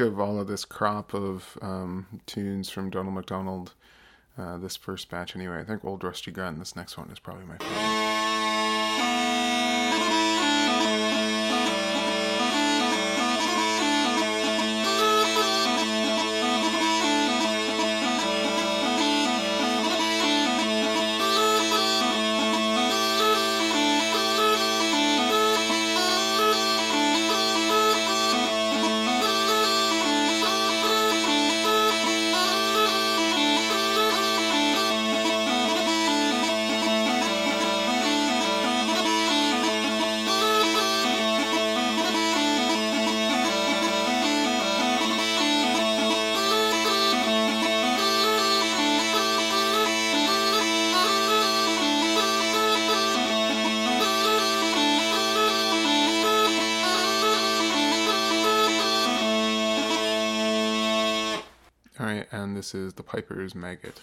[0.00, 3.74] Of all of this crop of um, tunes from Donald McDonald,
[4.36, 5.60] uh, this first batch anyway.
[5.60, 8.19] I think Old Rusty Gun, this next one, is probably my favorite.
[62.60, 63.98] This is the Piper's Maggot.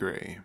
[0.00, 0.39] Gray.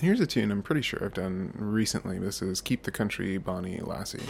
[0.00, 2.20] Here's a tune I'm pretty sure I've done recently.
[2.20, 4.20] This is Keep the Country Bonnie Lassie.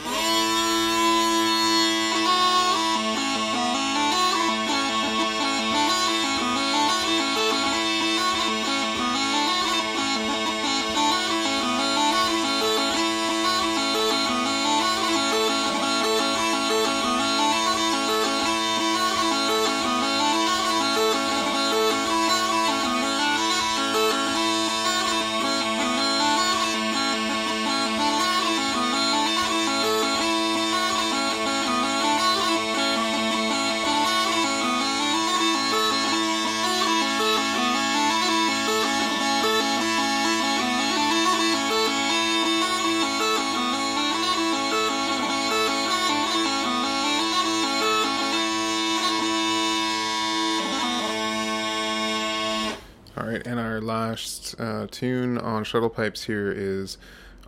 [54.91, 56.99] Tune on Shuttle Pipes here is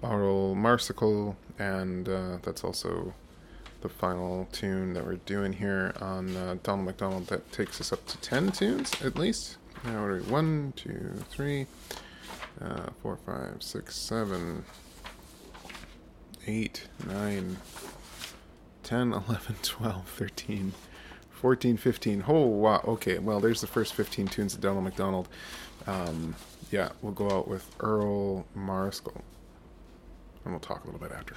[0.03, 3.15] Earl Mariscal, and uh, that's also
[3.81, 7.27] the final tune that we're doing here on uh, Donald McDonald.
[7.29, 9.57] That takes us up to 10 tunes at least.
[9.85, 10.23] Now, what are we?
[10.23, 11.67] 1, 2, 3,
[12.61, 14.65] uh, 4, 5, 6, 7,
[16.47, 17.57] 8, 9,
[18.83, 20.73] 10, 11, 12, 13.
[21.31, 22.25] 14, 15.
[22.29, 22.85] Oh, wow.
[22.87, 25.27] Okay, well, there's the first 15 tunes of Donald McDonald.
[25.87, 26.35] Um,
[26.71, 29.23] yeah, we'll go out with Earl Mariscal.
[30.45, 31.35] And we'll talk a little bit after.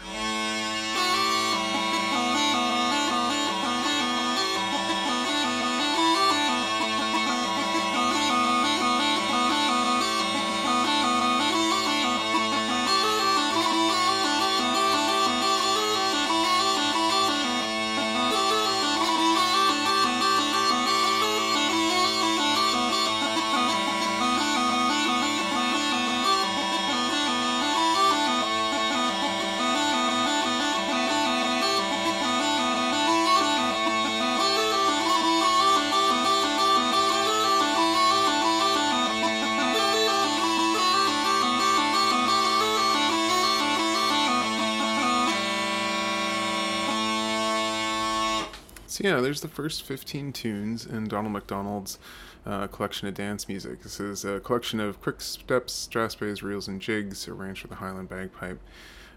[48.94, 51.98] So yeah, there's the first 15 tunes in Donald McDonald's
[52.46, 53.82] uh, collection of dance music.
[53.82, 58.10] This is a collection of quick steps, strathspeys, reels, and jigs, arranged for the Highland
[58.10, 58.62] bagpipe.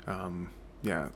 [0.06, 0.48] Um,
[0.82, 1.10] yeah,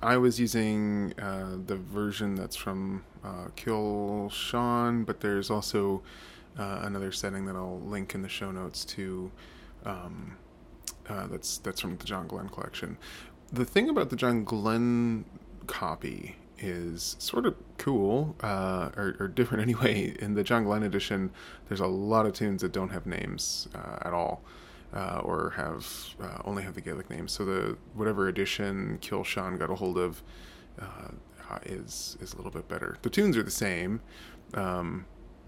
[0.00, 6.02] I was using uh, the version that's from uh, Ceol Sean, but there's also
[6.58, 9.30] uh, another setting that I'll link in the show notes to.
[9.84, 10.38] Um,
[11.10, 12.96] uh, that's that's from the John Glen collection.
[13.52, 15.26] The thing about the John Glen
[15.66, 20.16] copy is sort of cool, uh, or, or, different anyway.
[20.20, 21.30] In the John Glen edition,
[21.68, 24.42] there's a lot of tunes that don't have names uh, at all,
[24.94, 25.86] uh, or have
[26.22, 27.32] uh, only have the Gaelic names.
[27.32, 30.22] So the whatever edition Ceol Sean got a hold of
[30.80, 31.08] uh,
[31.66, 32.96] is is a little bit better.
[33.02, 34.00] The tunes are the same,
[34.54, 35.04] um,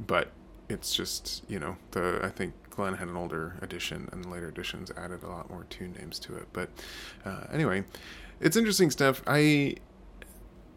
[0.06, 0.32] but
[0.68, 4.48] it's just you know the I think Glen had an older edition, and the later
[4.48, 6.48] editions added a lot more tune names to it.
[6.52, 6.70] But
[7.24, 7.84] uh, anyway,
[8.40, 9.22] it's interesting stuff.
[9.26, 9.76] I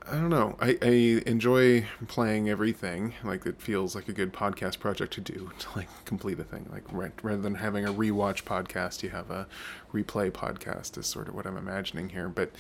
[0.09, 0.55] I don't know.
[0.61, 3.13] I, I enjoy playing everything.
[3.23, 6.67] Like it feels like a good podcast project to do to like complete a thing.
[6.71, 9.47] Like right, rather than having a rewatch podcast, you have a
[9.93, 10.97] replay podcast.
[10.97, 12.29] Is sort of what I'm imagining here.
[12.29, 12.51] But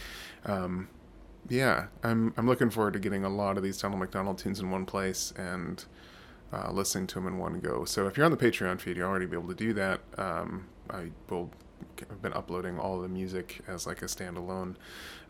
[0.45, 0.89] um,
[1.47, 4.69] yeah, I'm I'm looking forward to getting a lot of these Donald McDonald tunes in
[4.69, 5.85] one place and
[6.51, 7.85] uh, listening to them in one go.
[7.85, 10.01] So if you're on the Patreon feed, you'll already be able to do that.
[10.17, 11.51] Um, I will
[12.09, 14.75] I've been uploading all the music as like a standalone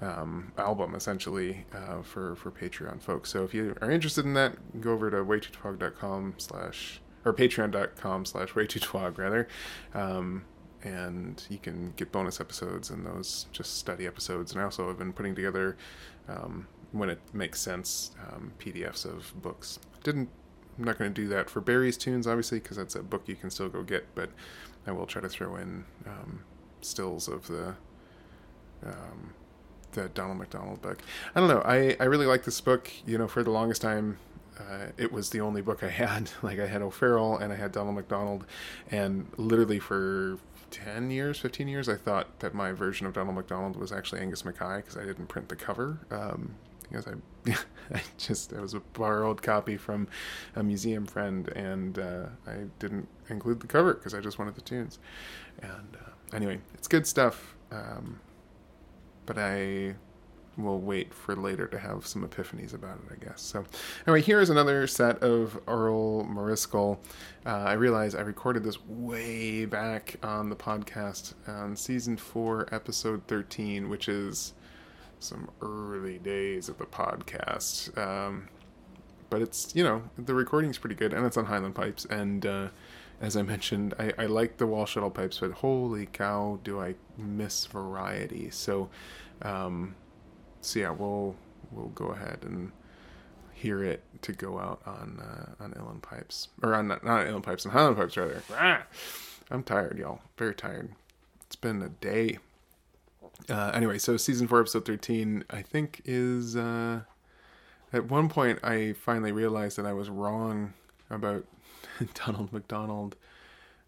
[0.01, 3.29] um, album essentially uh, for for Patreon folks.
[3.29, 8.49] So if you are interested in that, go over to waytotwog.com slash or patreon.com slash
[8.49, 9.47] waytotwog rather.
[9.93, 10.45] Um,
[10.83, 14.51] and you can get bonus episodes and those just study episodes.
[14.51, 15.75] And I also have been putting together,
[16.27, 19.79] um, when it makes sense, um, PDFs of books.
[20.03, 20.29] Didn't
[20.77, 23.35] I'm not going to do that for Barry's tunes, obviously, because that's a book you
[23.35, 24.05] can still go get.
[24.15, 24.29] But
[24.85, 26.43] I will try to throw in um,
[26.81, 27.75] stills of the
[28.85, 29.33] um,
[29.93, 30.99] the Donald McDonald book.
[31.35, 31.61] I don't know.
[31.65, 32.91] I, I really like this book.
[33.05, 34.17] You know, for the longest time,
[34.59, 36.29] uh, it was the only book I had.
[36.41, 38.45] Like I had O'Farrell and I had Donald McDonald,
[38.91, 40.37] and literally for
[40.69, 44.45] ten years, fifteen years, I thought that my version of Donald McDonald was actually Angus
[44.45, 45.99] Mackay because I didn't print the cover.
[46.11, 46.55] Um,
[46.89, 47.51] because I,
[47.95, 50.07] I just it was a borrowed copy from
[50.55, 54.61] a museum friend, and uh, I didn't include the cover because I just wanted the
[54.61, 54.99] tunes.
[55.61, 57.55] And uh, anyway, it's good stuff.
[57.71, 58.19] Um,
[59.25, 59.95] but I
[60.57, 63.41] will wait for later to have some epiphanies about it, I guess.
[63.41, 63.63] So,
[64.07, 66.97] anyway, here's another set of Earl Mariscal.
[67.45, 73.21] Uh, I realize I recorded this way back on the podcast on season four, episode
[73.27, 74.53] 13, which is
[75.19, 77.97] some early days of the podcast.
[77.97, 78.49] Um,
[79.29, 82.05] but it's, you know, the recording's pretty good and it's on Highland Pipes.
[82.05, 82.67] And, uh,
[83.19, 86.95] as I mentioned, I, I like the wall shuttle pipes, but holy cow, do I
[87.17, 88.49] miss variety.
[88.51, 88.89] So,
[89.41, 89.95] um,
[90.61, 91.35] so yeah, we'll
[91.71, 92.71] we'll go ahead and
[93.53, 97.65] hear it to go out on uh, on Uilleann pipes or on not, Uilleann pipes
[97.65, 98.43] on Highland pipes rather.
[98.53, 98.83] Ah,
[99.49, 100.21] I'm tired, y'all.
[100.37, 100.91] Very tired.
[101.45, 102.37] It's been a day.
[103.49, 106.55] Uh, anyway, so season four, episode thirteen, I think is.
[106.55, 107.01] Uh,
[107.93, 110.73] at one point, I finally realized that I was wrong
[111.09, 111.45] about
[112.25, 113.15] Donald McDonald,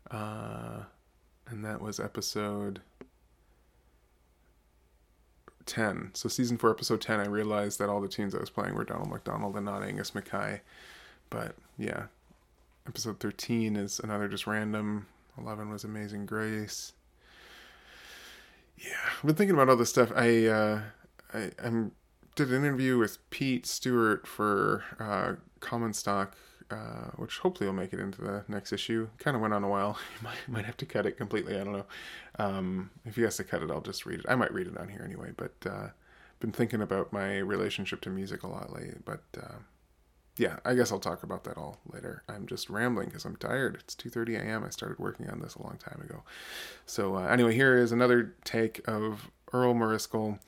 [0.10, 0.84] uh,
[1.48, 2.82] and that was episode
[5.70, 6.12] 10.
[6.14, 8.84] So season 4 episode 10 I realized that all the tunes I was playing were
[8.84, 10.62] Donald McDonald and not Angus Mackay.
[11.30, 12.06] But yeah.
[12.88, 15.06] Episode 13 is another just random.
[15.38, 16.94] 11 was Amazing Grace.
[18.80, 20.12] Yeah, I've been thinking about all this stuff.
[20.16, 20.82] I uh
[21.34, 21.92] I I'm
[22.36, 26.36] did an interview with Pete Stewart for uh Common Stock
[26.72, 29.08] uh, which hopefully will make it into the next issue.
[29.18, 29.98] Kind of went on a while.
[30.20, 31.60] You might, might have to cut it completely.
[31.60, 31.86] I don't know.
[32.38, 34.26] Um, if he has to cut it, I'll just read it.
[34.30, 35.32] I might read it on here anyway.
[35.36, 35.88] But uh,
[36.40, 39.00] been thinking about my relationship to music a lot lately.
[39.04, 39.56] But uh,
[40.40, 42.24] yeah, I guess I'll talk about that all later.
[42.30, 43.76] I'm just rambling because I'm tired.
[43.76, 44.64] It's 2:30 a.m.
[44.64, 46.24] I started working on this a long time ago.
[46.86, 50.40] So uh, anyway, here is another take of Earl Mariscal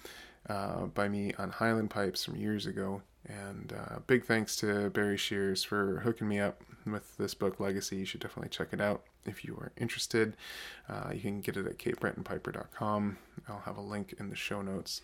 [0.49, 3.01] uh, by me on Highland Pipes from years ago.
[3.27, 7.97] And uh, big thanks to Barry Shears for hooking me up with this book, Legacy.
[7.97, 10.35] You should definitely check it out if you are interested.
[10.89, 13.17] Uh, you can get it at capebretonpiper.com.
[13.47, 15.01] I'll have a link in the show notes.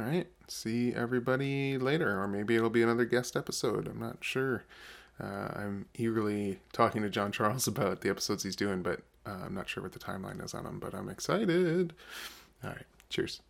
[0.00, 3.86] All right, see everybody later, or maybe it'll be another guest episode.
[3.86, 4.64] I'm not sure.
[5.22, 9.54] Uh, I'm eagerly talking to John Charles about the episodes he's doing, but uh, I'm
[9.54, 11.92] not sure what the timeline is on them, but I'm excited.
[12.64, 13.40] All right, cheers.